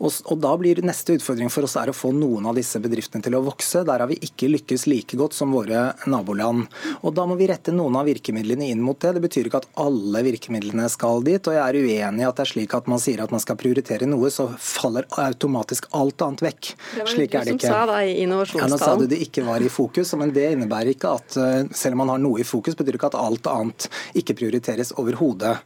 [0.00, 3.24] Og, og Da blir neste utfordring for oss er å få noen av disse bedriftene
[3.24, 3.84] til å vokse.
[3.84, 6.68] Der har vi ikke lykkes like godt som våre naboland.
[7.02, 9.14] Og Da må vi rette noen av virkemidlene inn mot det.
[9.16, 11.40] Det betyr ikke at alle virkemidlene skal dit.
[11.46, 13.58] og Jeg er uenig i at det er slik at man sier at man skal
[13.60, 16.74] prioritere noe, så faller automatisk alt annet vekk.
[16.94, 17.68] Det var slik er det ikke.
[17.68, 20.12] som sa da i innovasjonstalen det ikke var i fokus.
[20.18, 23.12] Men det innebærer ikke at eh, selv om man har noe i fokus, betyr ikke
[23.12, 23.88] at alt annet
[24.18, 25.56] ikke prioriteres overhodet.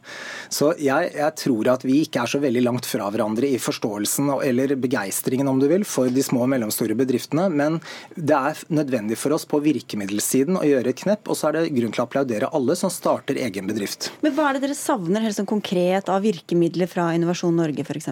[0.53, 4.31] Så jeg, jeg, tror at vi ikke er så veldig langt fra hverandre i forståelsen
[4.45, 7.49] eller begeistringen om du vil, for de små og mellomstore bedriftene.
[7.51, 7.79] Men
[8.15, 11.29] det er nødvendig for oss på virkemiddelsiden å gjøre et knepp.
[11.29, 14.11] Og så er det grunn til å applaudere alle som starter egen bedrift.
[14.23, 18.11] Men Hva er det dere savner helt sånn konkret av virkemidler fra Innovasjon Norge f.eks.?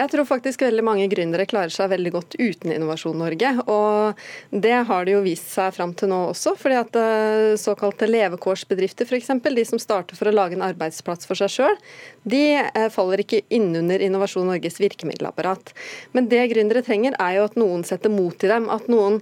[0.00, 3.50] Jeg tror faktisk veldig mange gründere klarer seg veldig godt uten Innovasjon Norge.
[3.70, 4.22] Og
[4.64, 6.54] det har det jo vist seg fram til nå også.
[6.58, 11.38] fordi at eh, såkalte levekårsbedrifter f.eks., de som starter for å lage en arbeidsplass for
[11.38, 11.76] seg sjøl,
[12.22, 15.72] de eh, faller ikke innunder Innovasjon Norges virkemiddelapparat.
[16.14, 18.68] Men det gründere trenger, er jo at noen setter mot i dem.
[18.70, 19.18] At noen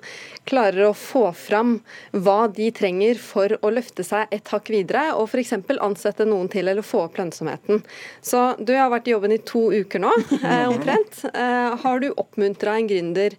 [0.49, 1.79] klarer å få fram
[2.13, 5.57] hva de trenger for å løfte seg et hakk videre, og f.eks.
[5.81, 7.83] ansette noen til eller få opp lønnsomheten.
[8.21, 10.15] Så du har vært i jobben i to uker nå.
[10.51, 11.21] Eh, omtrent.
[11.31, 13.37] Eh, har du oppmuntra en gründer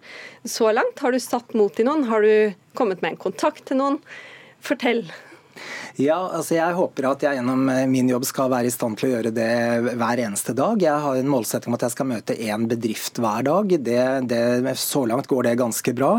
[0.48, 1.02] så langt?
[1.02, 2.06] Har du satt mot i noen?
[2.08, 3.98] Har du kommet med en kontakt til noen?
[4.64, 5.04] Fortell.
[6.00, 9.10] Ja, altså Jeg håper at jeg gjennom eh, min jobb skal være i stand til
[9.10, 9.48] å gjøre det
[10.00, 10.80] hver eneste dag.
[10.80, 13.74] Jeg har en målsetting om at jeg skal møte én bedrift hver dag.
[13.84, 13.98] Det,
[14.30, 14.42] det,
[14.80, 16.14] så langt går det ganske bra.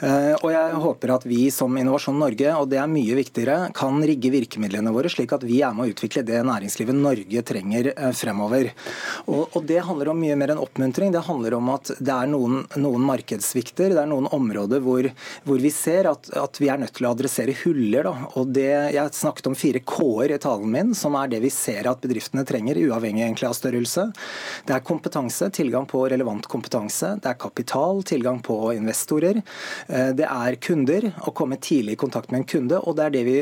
[0.00, 4.00] Eh, og jeg håper at vi som Innovasjon Norge, og det er mye viktigere, kan
[4.00, 8.14] rigge virkemidlene våre slik at vi er med å utvikle det næringslivet Norge trenger eh,
[8.16, 8.70] fremover.
[9.26, 11.12] Og, og det handler om mye mer enn oppmuntring.
[11.12, 15.10] Det handler om at det er noen, noen markedssvikter, det er noen områder hvor,
[15.44, 18.08] hvor vi ser at, at, vi er nødt til å adressere huller.
[18.08, 18.32] Da.
[18.40, 21.50] Og det, jeg jeg snakket om fire K-er i talen min, som er det vi
[21.52, 24.08] ser at bedriftene trenger, uavhengig egentlig av størrelse.
[24.68, 27.14] Det er kompetanse, tilgang på relevant kompetanse.
[27.22, 29.42] Det er kapital, tilgang på investorer.
[29.88, 32.80] Eh, det er kunder, å komme tidlig i kontakt med en kunde.
[32.82, 33.36] Og det er det vi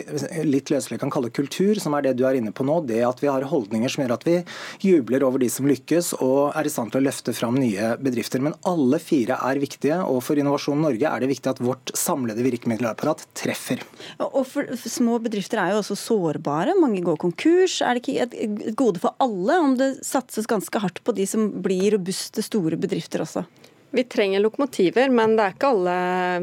[0.47, 2.81] litt løselig kan kalle kultur, som er det du er inne på nå.
[2.89, 4.37] Det at vi har holdninger som gjør at vi
[4.85, 8.43] jubler over de som lykkes og er i stand til å løfte fram nye bedrifter.
[8.45, 12.45] Men alle fire er viktige, og for Innovasjon Norge er det viktig at vårt samlede
[12.47, 13.83] virkemiddelapparat treffer.
[14.31, 16.79] Og for små bedrifter bedrifter er jo også sårbare.
[16.79, 17.81] Mange går konkurs.
[17.83, 21.51] Er det ikke et gode for alle om det satses ganske hardt på de som
[21.63, 23.45] blir robuste, store bedrifter også?
[23.91, 25.95] Vi trenger lokomotiver, men det er ikke alle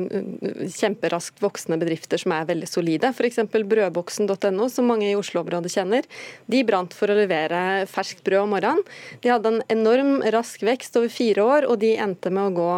[0.01, 3.13] uh, kjemperaskt voksende bedrifter som er veldig solide.
[3.15, 3.39] F.eks.
[3.47, 6.03] brødboksen.no, som mange i Oslo-området kjenner.
[6.51, 8.83] De brant for å levere ferskt brød om morgenen.
[9.23, 12.69] De hadde en enorm rask vekst over fire år, og de endte med å gå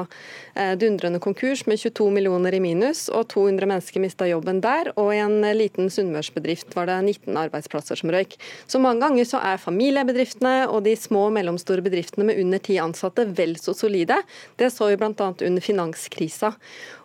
[0.80, 4.92] dundrende konkurs med 22 millioner i minus, og 200 mennesker mista jobben der.
[5.00, 8.36] Og i en liten sunnmørsbedrift var det 19 arbeidsplasser som røyk.
[8.68, 12.80] Så mange ganger så er familiebedriftene og de små og mellomstore bedriftene med under ti
[12.82, 14.20] ansatte vel så solide.
[14.60, 15.14] Det så vi bl.a.
[15.16, 16.54] under finanskrisa.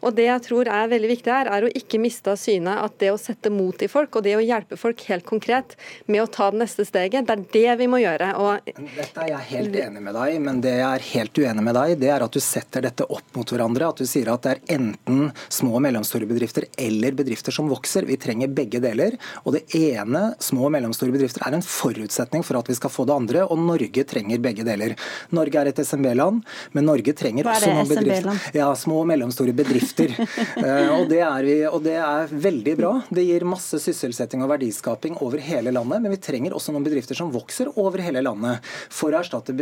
[0.05, 2.99] Og Det jeg tror er veldig viktig her, er å ikke miste av syne at
[3.03, 5.75] det å sette mot i folk, og det å hjelpe folk helt konkret
[6.07, 8.31] med å ta det neste steget, det er det vi må gjøre.
[8.39, 11.77] Og dette er jeg helt enig med deg men det jeg er helt uenig med
[11.77, 13.89] deg det er at du setter dette opp mot hverandre.
[13.89, 18.07] At du sier at det er enten små og mellomstore bedrifter eller bedrifter som vokser.
[18.09, 19.17] Vi trenger begge deler.
[19.45, 23.07] Og det ene, små og mellomstore bedrifter, er en forutsetning for at vi skal få
[23.09, 24.97] det andre, og Norge trenger begge deler.
[25.35, 26.43] Norge er et SMB-land,
[26.77, 28.51] men Norge trenger også noen bedrifter.
[28.57, 29.94] Ja, Små og mellomstore bedrifter.
[30.01, 32.93] Eh, og, det vi, og det er veldig bra.
[33.15, 36.03] Det gir masse sysselsetting og verdiskaping over hele landet.
[36.03, 39.55] Men vi trenger også noen bedrifter som vokser over hele landet for å erstatte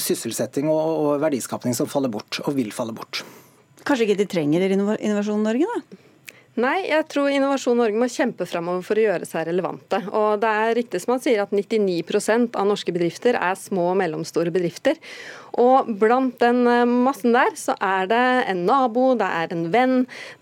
[0.00, 3.24] sysselsetting og verdiskaping som faller bort, og vil falle bort.
[3.86, 6.05] Kanskje ikke de trenger Innovasjon Norge, da?
[6.56, 9.98] Nei, jeg tror Innovasjon Norge må kjempe framover for å gjøre seg relevante.
[10.08, 13.98] Og det er riktig som han sier at 99% av norske bedrifter er små og
[14.00, 14.96] mellomstore bedrifter.
[15.60, 19.94] Og blant den eh, massen der, så er det en nabo, det er en venn,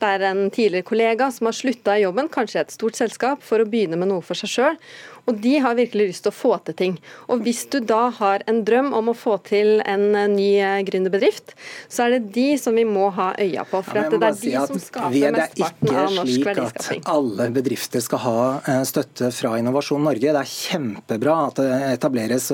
[0.03, 3.43] det er en tidligere kollega som har slutta i jobben, kanskje i et stort selskap,
[3.43, 4.81] for å begynne med noe for seg sjøl.
[5.25, 6.97] Og de har virkelig lyst til å få til ting.
[7.33, 10.81] Og hvis du da har en drøm om å få til en eh, ny eh,
[10.85, 11.55] gründerbedrift,
[11.89, 13.81] så er det de som vi må ha øya på.
[13.87, 16.51] For ja, det er de som skaper mesteparten av norsk verdiskaping.
[16.51, 20.35] Det er ikke slik at alle bedrifter skal ha eh, støtte fra Innovasjon Norge.
[20.37, 22.51] Det er kjempebra at det etableres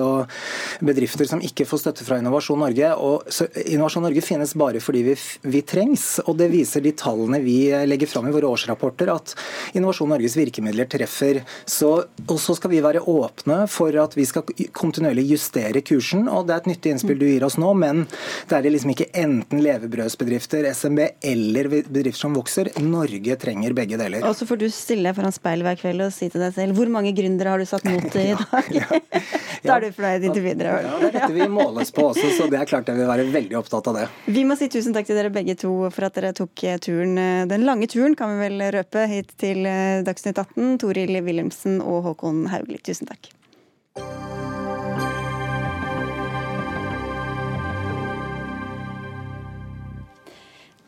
[0.84, 2.92] bedrifter som ikke får støtte fra Innovasjon Norge.
[3.02, 3.26] Og
[3.64, 5.16] Innovasjon Norge finnes bare fordi vi,
[5.50, 7.58] vi trengs, og det viser de tallene vi
[7.90, 9.34] legger fram i våre årsrapporter, at
[9.74, 11.42] Innovasjon Norges virkemidler treffer.
[11.66, 11.92] Så,
[12.26, 14.44] og så skal vi være åpne for at vi skal
[14.76, 16.28] kontinuerlig justere kursen.
[16.28, 18.04] og Det er et nyttig innspill du gir oss nå, men
[18.50, 21.00] det er liksom ikke enten levebrødsbedrifter, SMB
[21.32, 22.70] eller bedrifter som vokser.
[22.84, 24.24] Norge trenger begge deler.
[24.28, 26.90] Og så får du stille foran speilet hver kveld og si til deg selv hvor
[26.92, 28.70] mange gründere har du satt mot i dag?
[28.80, 29.22] ja, ja,
[29.64, 30.76] da er du fornøyd inntil videre.
[30.84, 33.26] Ja, det er dette vi måles på også, så det er klart jeg vil være
[33.32, 34.06] veldig opptatt av det.
[34.28, 37.16] Vi må si tusen takk til dere begge to for at dere tok turen,
[37.50, 39.64] den lange turen kan vi vel røpe, hit til
[40.06, 40.76] Dagsnytt 18.
[40.82, 42.78] Toril Wilhelmsen og Håkon Haugli.
[42.82, 43.39] Tusen takk.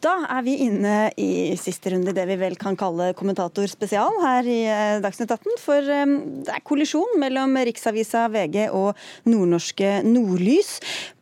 [0.03, 4.17] Da er vi inne i siste runde, i det vi vel kan kalle kommentator spesial
[4.25, 5.61] her i eh, Dagsnytt 18.
[5.63, 8.99] For eh, det er kollisjon mellom Riksavisa, VG og
[9.31, 10.73] nordnorske Nordlys.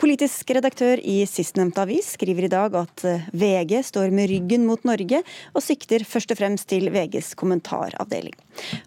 [0.00, 4.88] Politisk redaktør i sistnevnte avis skriver i dag at eh, VG står med ryggen mot
[4.88, 5.20] Norge,
[5.52, 8.38] og sikter først og fremst til VGs kommentaravdeling.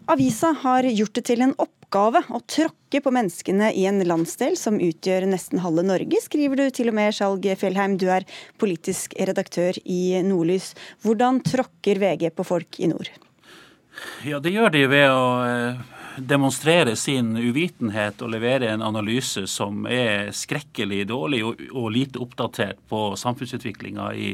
[0.10, 4.56] Avisa har gjort det til en oppgave oppgave å tråkke på menneskene i en landsdel
[4.58, 8.00] som utgjør nesten halve Norge, skriver du til og med, Skjalg Fjellheim.
[8.02, 8.26] Du er
[8.58, 10.74] politisk redaktør i Nordlys.
[11.06, 13.12] Hvordan tråkker VG på folk i nord?
[14.26, 15.84] Ja, Det gjør de ved å eh,
[16.18, 23.12] demonstrere sin uvitenhet og levere en analyse som er skrekkelig dårlig og, lite oppdatert på
[23.22, 24.34] samfunnsutviklinga i,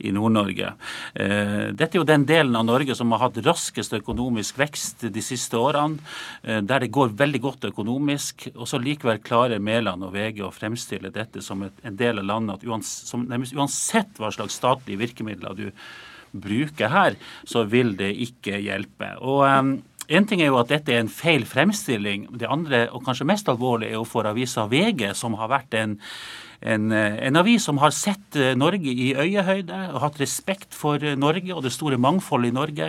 [0.00, 0.72] i Nord-Norge.
[1.14, 5.24] Eh, dette er jo den delen av Norge som har hatt raskest økonomisk vekst de
[5.24, 6.00] siste årene,
[6.42, 8.48] eh, der det går veldig godt økonomisk.
[8.56, 12.60] Og så likevel klarer Mæland og VG å fremstille dette som en del av landet
[12.60, 15.70] at uansett hva slags statlige virkemidler du
[16.32, 19.16] bruker her, så vil det ikke hjelpe.
[19.26, 19.72] Og um,
[20.10, 22.28] en ting er jo at dette er en feil fremstilling.
[22.38, 25.98] Det andre, og kanskje mest alvorlig, er jo for avisa VG, som har vært en
[26.60, 31.00] en, eh, en, avis som har sett eh, Norge i øyehøyde og hatt respekt for
[31.00, 32.88] eh, Norge og det store mangfoldet i Norge,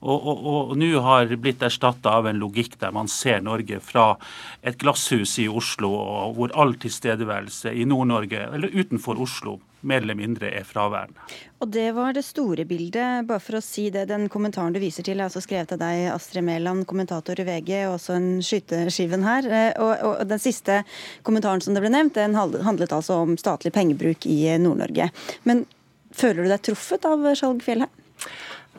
[0.00, 4.16] og, og, og nå har blitt erstatta av en logikk der man ser Norge fra
[4.62, 10.16] et glasshus i Oslo, og hvor all tilstedeværelse i Nord-Norge eller utenfor Oslo mer eller
[10.18, 11.22] mindre er fraværende.
[11.62, 13.26] Og Det var det store bildet.
[13.26, 16.10] Bare for å si det, Den kommentaren du viser til, er altså skrevet av deg,
[16.12, 19.46] Astrid Mæland, kommentator i VG, og også en skyteskiven her.
[19.46, 20.82] Eh, og, og, Den siste
[21.22, 25.10] kommentaren som det ble nevnt, den handlet altså om statlig pengebruk i Nord-Norge.
[25.44, 25.66] Men
[26.12, 28.00] føler du deg truffet av Skjalg Fjellheim?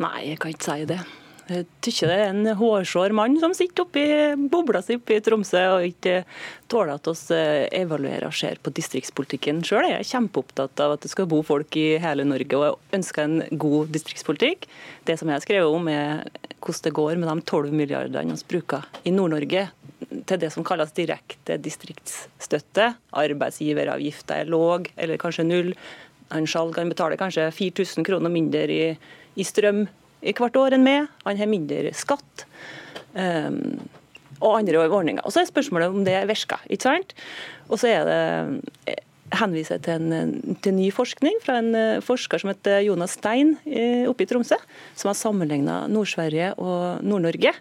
[0.02, 1.02] Nei, jeg kan ikke si det.
[1.44, 4.04] Jeg tykker det er en hårsår mann som sitter oppi
[4.52, 6.22] bobla si oppe i Tromsø og ikke
[6.72, 9.90] tåler at vi eh, evaluerer og ser på distriktspolitikken sjøl.
[9.90, 13.60] Jeg er kjempeopptatt av at det skal bo folk i hele Norge og ønsker en
[13.60, 14.70] god distriktspolitikk.
[15.04, 16.24] Det som jeg har skrevet om er
[16.64, 19.66] hvordan det går med de 12 milliardene vi bruker i Nord-Norge
[20.30, 22.94] til det som kalles direkte distriktsstøtte.
[23.20, 25.74] Arbeidsgiveravgifta er låg eller kanskje null.
[26.32, 28.88] Han Skjalg betaler betale kanskje 4000 kroner mindre i,
[29.36, 29.84] i strøm
[30.32, 31.12] hvert år enn meg.
[31.26, 32.46] Han har mindre skatt.
[33.14, 33.82] Um,
[34.44, 35.24] og andre ordninger.
[35.24, 36.60] Og Så er spørsmålet om det virker.
[36.70, 37.14] ikke sant?
[37.70, 38.98] Og så er det
[39.34, 44.04] henviser til, en, til ny forskning fra en eh, forsker som heter Jonas Stein eh,
[44.06, 44.60] oppe i Tromsø,
[44.96, 47.56] som har sammenligna Nord-Sverige og Nord-Norge.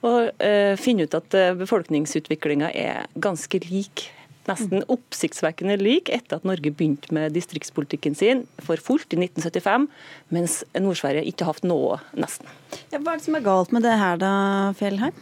[0.00, 4.06] Og uh, finner ut at befolkningsutviklinga er ganske lik
[4.50, 9.88] nesten oppsiktsvekkende lik etter at Norge begynte med distriktspolitikken sin for fullt i 1975,
[10.34, 12.50] mens Nord-Sverige ikke har hatt noe, nesten.
[12.90, 14.30] Ja, hva er det som er galt med det her da,
[14.78, 15.14] Fjellheim?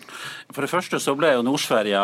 [0.53, 2.01] For det første så ble jo Nord-Sverige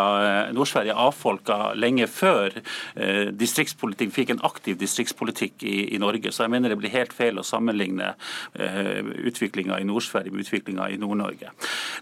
[0.56, 6.32] Nord avfolka lenge før eh, distriktspolitikk fikk en aktiv distriktspolitikk i, i, Norge.
[6.32, 8.12] Så jeg mener det blir helt feil å sammenligne
[8.56, 11.52] eh, utviklinga i Nord-Sverige med utviklinga i Nord-Norge.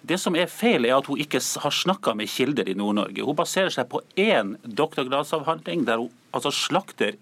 [0.02, 3.26] Det som er feil, er at hun ikke har snakka med kilder i Nord-Norge.
[3.26, 7.20] Hun baserer seg på én doktor doktorgradsavhandling der hun altså slakter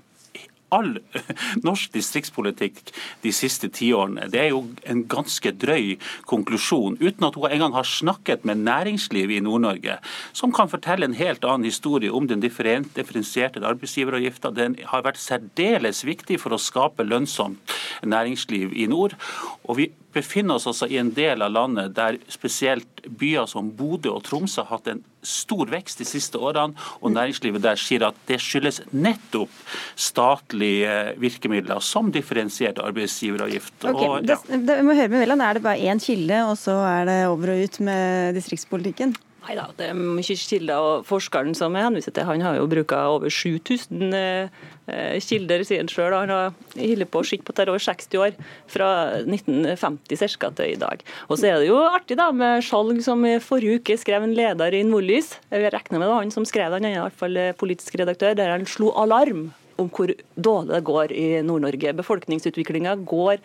[0.70, 1.00] all
[1.66, 2.92] norsk distriktspolitikk
[3.24, 4.28] de siste tiårene.
[4.30, 5.96] Det er jo en ganske drøy
[6.30, 9.98] konklusjon, uten at hun engang har snakket med næringslivet i Nord-Norge,
[10.32, 14.54] som kan fortelle en helt annen historie om den differensierte arbeidsgiveravgifta.
[14.54, 17.74] Den har vært særdeles viktig for å skape lønnsomt
[18.06, 19.18] næringsliv i nord.
[19.66, 24.12] Og vi befinner oss altså i en del av landet der spesielt byer som Bodø
[24.16, 28.18] og Tromsø har hatt en stor vekst de siste årene, og næringslivet der sier at
[28.28, 29.52] det skyldes nettopp
[30.00, 33.74] statlige virkemidler, som differensiert arbeidsgiveravgift.
[33.84, 34.38] Okay, og, ja.
[34.48, 37.18] det, det, må høre med Velland, Er det bare én kilde, og så er det
[37.28, 39.16] over og ut med distriktspolitikken?
[39.50, 40.78] Nei da, det er mye kilder.
[40.78, 45.82] og Forskeren som jeg henviser til, han har jo brukt over 7000 eh, kilder, sier
[45.82, 46.14] han sjøl.
[46.14, 48.36] Han har holdt på å skikke på dette over 60 år,
[48.70, 48.90] fra
[49.24, 50.52] 1950 ca.
[50.54, 51.02] til i dag.
[51.26, 54.36] Og så er det jo artig da, med Skjalg, som i forrige uke skrev en
[54.38, 55.32] leder i Nordlys.
[55.50, 58.38] Jeg regner med det han som skrev den, han er i hvert fall politisk redaktør,
[58.38, 59.48] der han slo alarm
[59.80, 61.94] om hvor dårlig det går i Nord-Norge.
[62.00, 63.42] Befolkningsutviklinga går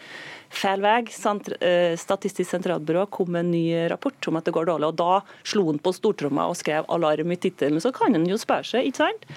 [0.53, 1.01] feil vei.
[1.59, 4.91] Eh, Statistisk sentralbyrå kom med en ny rapport om at det går dårlig.
[4.91, 7.81] og Da slo han på stortromma og skrev alarm i tittelen.
[7.81, 9.29] Så kan en jo spørre seg, ikke sant?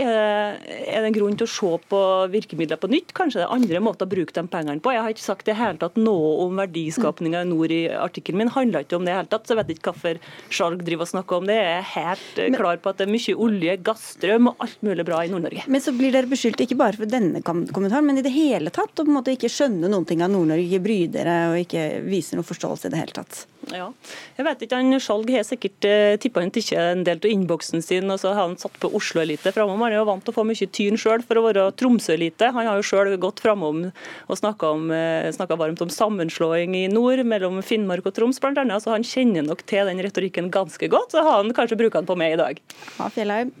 [0.00, 0.56] Er
[1.02, 2.00] det en grunn til å se på
[2.32, 3.12] virkemidler på nytt?
[3.16, 4.92] Kanskje det er andre måter å bruke de pengene på?
[4.94, 8.52] Jeg har ikke sagt det hele tatt noe om verdiskapninga i nord i artikkelen min.
[8.54, 11.12] handler ikke om det i hele tatt, så jeg vet ikke hvorfor Skjalg driver og
[11.12, 11.58] snakker om det.
[11.60, 15.06] Jeg er helt men, klar på at det er mye olje, gassstrøm og alt mulig
[15.10, 15.66] bra i Nord-Norge.
[15.68, 19.04] Men så blir dere beskyldt ikke bare for denne kommentaren, men i det hele tatt,
[19.04, 22.88] å ikke skjønne noen ting av Nord-Norge, ikke bry dere og ikke vise noen forståelse
[22.88, 23.44] i det hele tatt.
[23.68, 23.90] Ja,
[24.38, 27.84] jeg vet ikke, han Skjalg har sikkert uh, tippa han ikke en del av innboksen
[27.84, 29.84] sin, og så har han satt på Oslo-elite framover.
[29.84, 32.48] Han er jo vant til å få mye tyn sjøl for å være Tromsø-elite.
[32.56, 37.60] Han har jo sjøl gått framom og snakka uh, varmt om sammenslåing i nord mellom
[37.66, 41.12] Finnmark og Troms bl.a., så han kjenner nok til den retorikken ganske godt.
[41.12, 42.64] Så har han kanskje brukt den på meg i dag.
[42.96, 43.52] Ja, Fjellheim.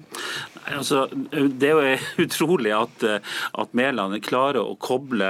[0.70, 5.28] Altså, det er jo utrolig at, at Mæland klarer å koble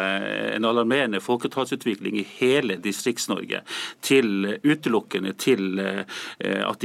[0.55, 3.65] en alarmerende folketallsutvikling i hele Distrikts-Norge
[4.07, 6.05] til utelukkende til eh,
[6.41, 6.85] at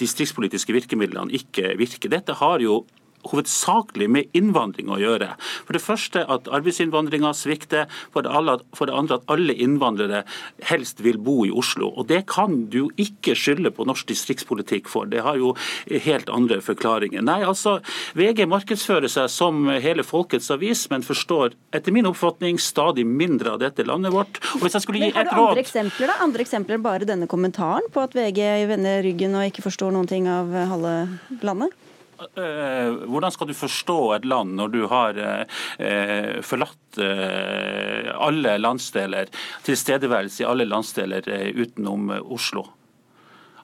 [0.00, 2.12] distriktspolitiske virkemidlene ikke virker.
[2.12, 2.82] Dette har jo
[3.28, 5.32] hovedsakelig med innvandring å gjøre.
[5.66, 10.22] For det første at arbeidsinnvandringa svikter, for det, alle, for det, andre at alle innvandrere
[10.68, 11.92] helst vil bo i Oslo.
[11.96, 15.54] Og Det kan du ikke skylde på norsk distriktspolitikk for, det har jo
[15.88, 17.24] helt andre forklaringer.
[17.24, 17.78] Nei, altså,
[18.18, 23.62] VG markedsfører seg som hele folkets avis, men forstår etter min oppfatning stadig mindre av
[23.62, 24.40] dette landet vårt.
[24.56, 25.52] Og hvis jeg skulle gi et råd...
[25.52, 26.18] Andre eksempler da?
[26.24, 30.28] Andre eksempler bare denne kommentaren på at VG vender ryggen og ikke forstår noen ting
[30.30, 30.96] av halve
[31.42, 31.81] landet?
[32.22, 39.32] Eh, hvordan skal du forstå et land når du har eh, forlatt eh, alle landsdeler,
[39.66, 41.26] tilstedeværelse i alle landsdeler
[41.58, 42.66] utenom Oslo?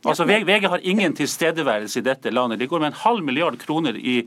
[0.04, 2.60] Altså, VG har ingen tilstedeværelse i dette landet.
[2.60, 4.20] De går med en halv milliard kroner i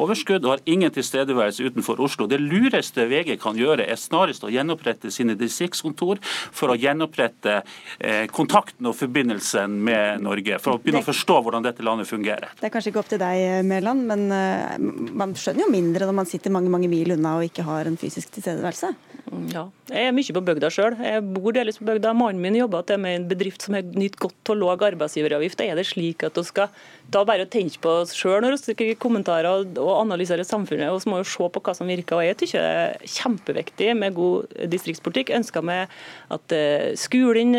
[0.00, 2.28] overskudd og har ingen tilstedeværelse utenfor Oslo.
[2.30, 7.60] Det lureste VG kan gjøre, er snarest å gjenopprette sine distriktskontor for å gjenopprette
[7.98, 10.60] eh, kontakten og forbindelsen med Norge.
[10.62, 12.54] For å begynne å forstå hvordan dette landet fungerer.
[12.58, 14.78] Det er kanskje ikke opp til deg, Mæland, men uh,
[15.18, 17.98] man skjønner jo mindre når man sitter mange mange mil unna og ikke har en
[18.00, 18.94] fysisk tilstedeværelse?
[19.52, 20.96] Ja, jeg er mye på bygda sjøl.
[21.04, 22.14] Jeg bor delvis på bygda.
[22.16, 25.60] Mannen min jobber med en bedrift som har nytt godt av lav arbeidsgiver arbeidsgiveravgift.
[25.60, 26.68] Er det slik at vi skal
[27.08, 31.18] da bare tenke på oss sjøl når vi skriver kommentarer og analyserer samfunnet, Vi må
[31.18, 32.16] jo se på hva som virker.
[32.16, 35.34] og Jeg syns det er kjempeviktig med god distriktspolitikk.
[35.34, 35.88] Ønsker meg
[36.30, 37.52] at eh, skolen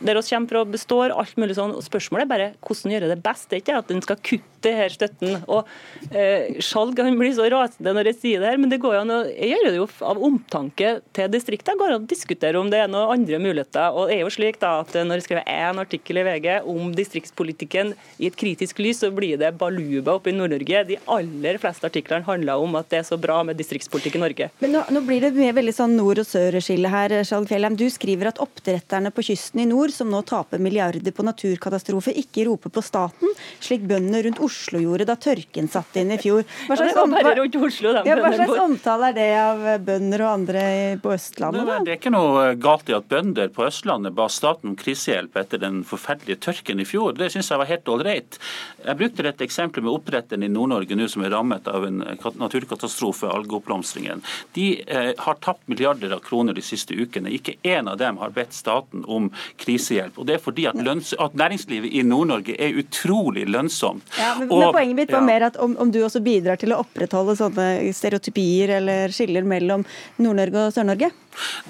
[0.00, 1.74] der vi kommer fra består, alt mulig sånn.
[1.82, 3.48] Spørsmålet er bare hvordan gjøre det best.
[3.48, 5.38] Det er ikke at en skal kutte her støtten.
[5.48, 5.68] og
[6.12, 9.12] eh, Skjalg han blir så rasende når jeg sier det her, men det går an
[9.14, 11.78] å, jeg gjør det jo av omtanke til distriktene.
[11.80, 13.94] Går an å diskutere om det er noen andre muligheter.
[13.94, 16.92] og det er jo slik da at Når jeg skriver én artikkel i VG om
[16.94, 20.84] distriktspolitikken i et kritisk lys, så blir det baluba oppe i Nord-Norge.
[20.90, 24.50] De aller fleste artiklene handler om at det er så bra med distriktspolitikk i Norge.
[24.60, 27.16] Men nå, nå blir det med veldig sånn nord- og sør-skille her.
[27.24, 27.78] Skjalg Fjellheim.
[27.80, 32.46] Du skriver at oppdretterne på kysten i nord, som nå taper milliarder på naturkatastrofe, ikke
[32.50, 34.49] roper på staten, slik bøndene rundt Oslo
[34.82, 36.44] gjorde da tørken satte inn i fjor.
[36.68, 40.64] Hva slags, ja, Oslo, ja, hva slags omtale er det av bønder og andre
[41.02, 41.66] på Østlandet?
[41.66, 45.36] Det, det er ikke noe galt i at bønder på Østlandet ba staten om krisehjelp
[45.40, 47.14] etter den forferdelige tørken i fjor.
[47.18, 48.40] Det syns jeg var helt ålreit.
[48.84, 52.02] Jeg brukte et eksempel med oppdretteren i Nord-Norge nå som er rammet av en
[52.40, 54.24] naturkatastrofe, algeoppblomstringen.
[54.56, 57.32] De eh, har tapt milliarder av kroner de siste ukene.
[57.36, 59.30] Ikke én av dem har bedt staten om
[59.60, 60.18] krisehjelp.
[60.18, 64.06] Og Det er fordi at, lønns, at næringslivet i Nord-Norge er utrolig lønnsomt.
[64.18, 65.28] Ja, men, og, men Poenget mitt var ja.
[65.28, 67.66] mer at om, om, du også bidrar til å opprettholde sånne
[67.96, 69.84] stereotypier eller skiller mellom
[70.20, 71.10] Nord-Norge og Sør-Norge?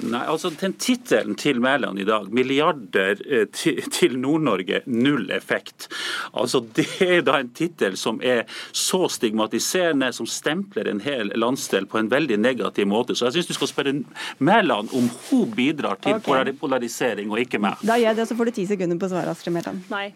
[0.00, 3.46] Nei, altså Den tittelen til Mæland i dag, 'Milliarder eh,
[3.92, 5.88] til Nord-Norge, null effekt'.
[6.34, 11.86] Altså Det er da en tittel som er så stigmatiserende, som stempler en hel landsdel
[11.86, 13.14] på en veldig negativ måte.
[13.14, 13.94] Så jeg syns du skal spørre
[14.38, 16.52] Mæland om hun bidrar til okay.
[16.60, 17.78] polarisering, og ikke meg.
[17.82, 19.86] Da gjør jeg det, så får du ti sekunder på å svare, Astrid Mæland.
[19.92, 20.10] Nei.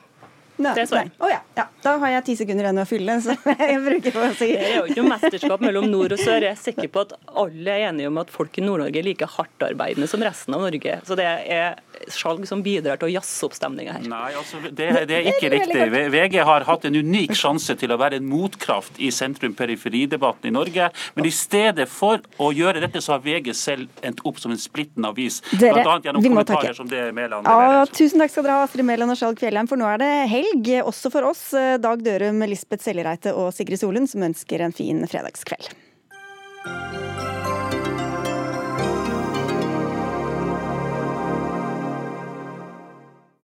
[0.56, 1.10] Nei, det så jeg.
[1.18, 1.40] Oh, ja.
[1.58, 1.64] Ja.
[1.82, 4.68] Da har jeg ti sekunder igjen å fylle, så jeg bruker på å si Det
[4.68, 6.46] er jo ikke noe mesterskap mellom nord og sør.
[6.46, 9.28] Jeg er sikker på at alle er enige om at folk i Nord-Norge er like
[9.34, 11.00] hardtarbeidende som resten av Norge.
[11.08, 11.80] Så det er
[12.12, 14.06] salg som bidrar til å jazze opp stemninga her.
[14.10, 15.86] Nei, altså, det, det er ikke riktig.
[16.14, 20.90] VG har hatt en unik sjanse til å være en motkraft i sentrum-periferidebatten i Norge.
[21.14, 24.60] Men i stedet for å gjøre dette, så har VG selv endt opp som en
[24.60, 25.40] splitten avis.
[25.54, 26.78] Dere, Blant annet gjennom vi må kommentarer takke.
[26.80, 29.80] som det Mæland Ja, tusen takk skal dere ha, Astrid Mæland og Skjalg Fjellheim, for
[29.80, 31.46] nå er det helg, også for oss.
[31.84, 35.72] Dag Dørum, Lisbeth Sellereite og Sigrid Solund, som ønsker en fin fredagskveld.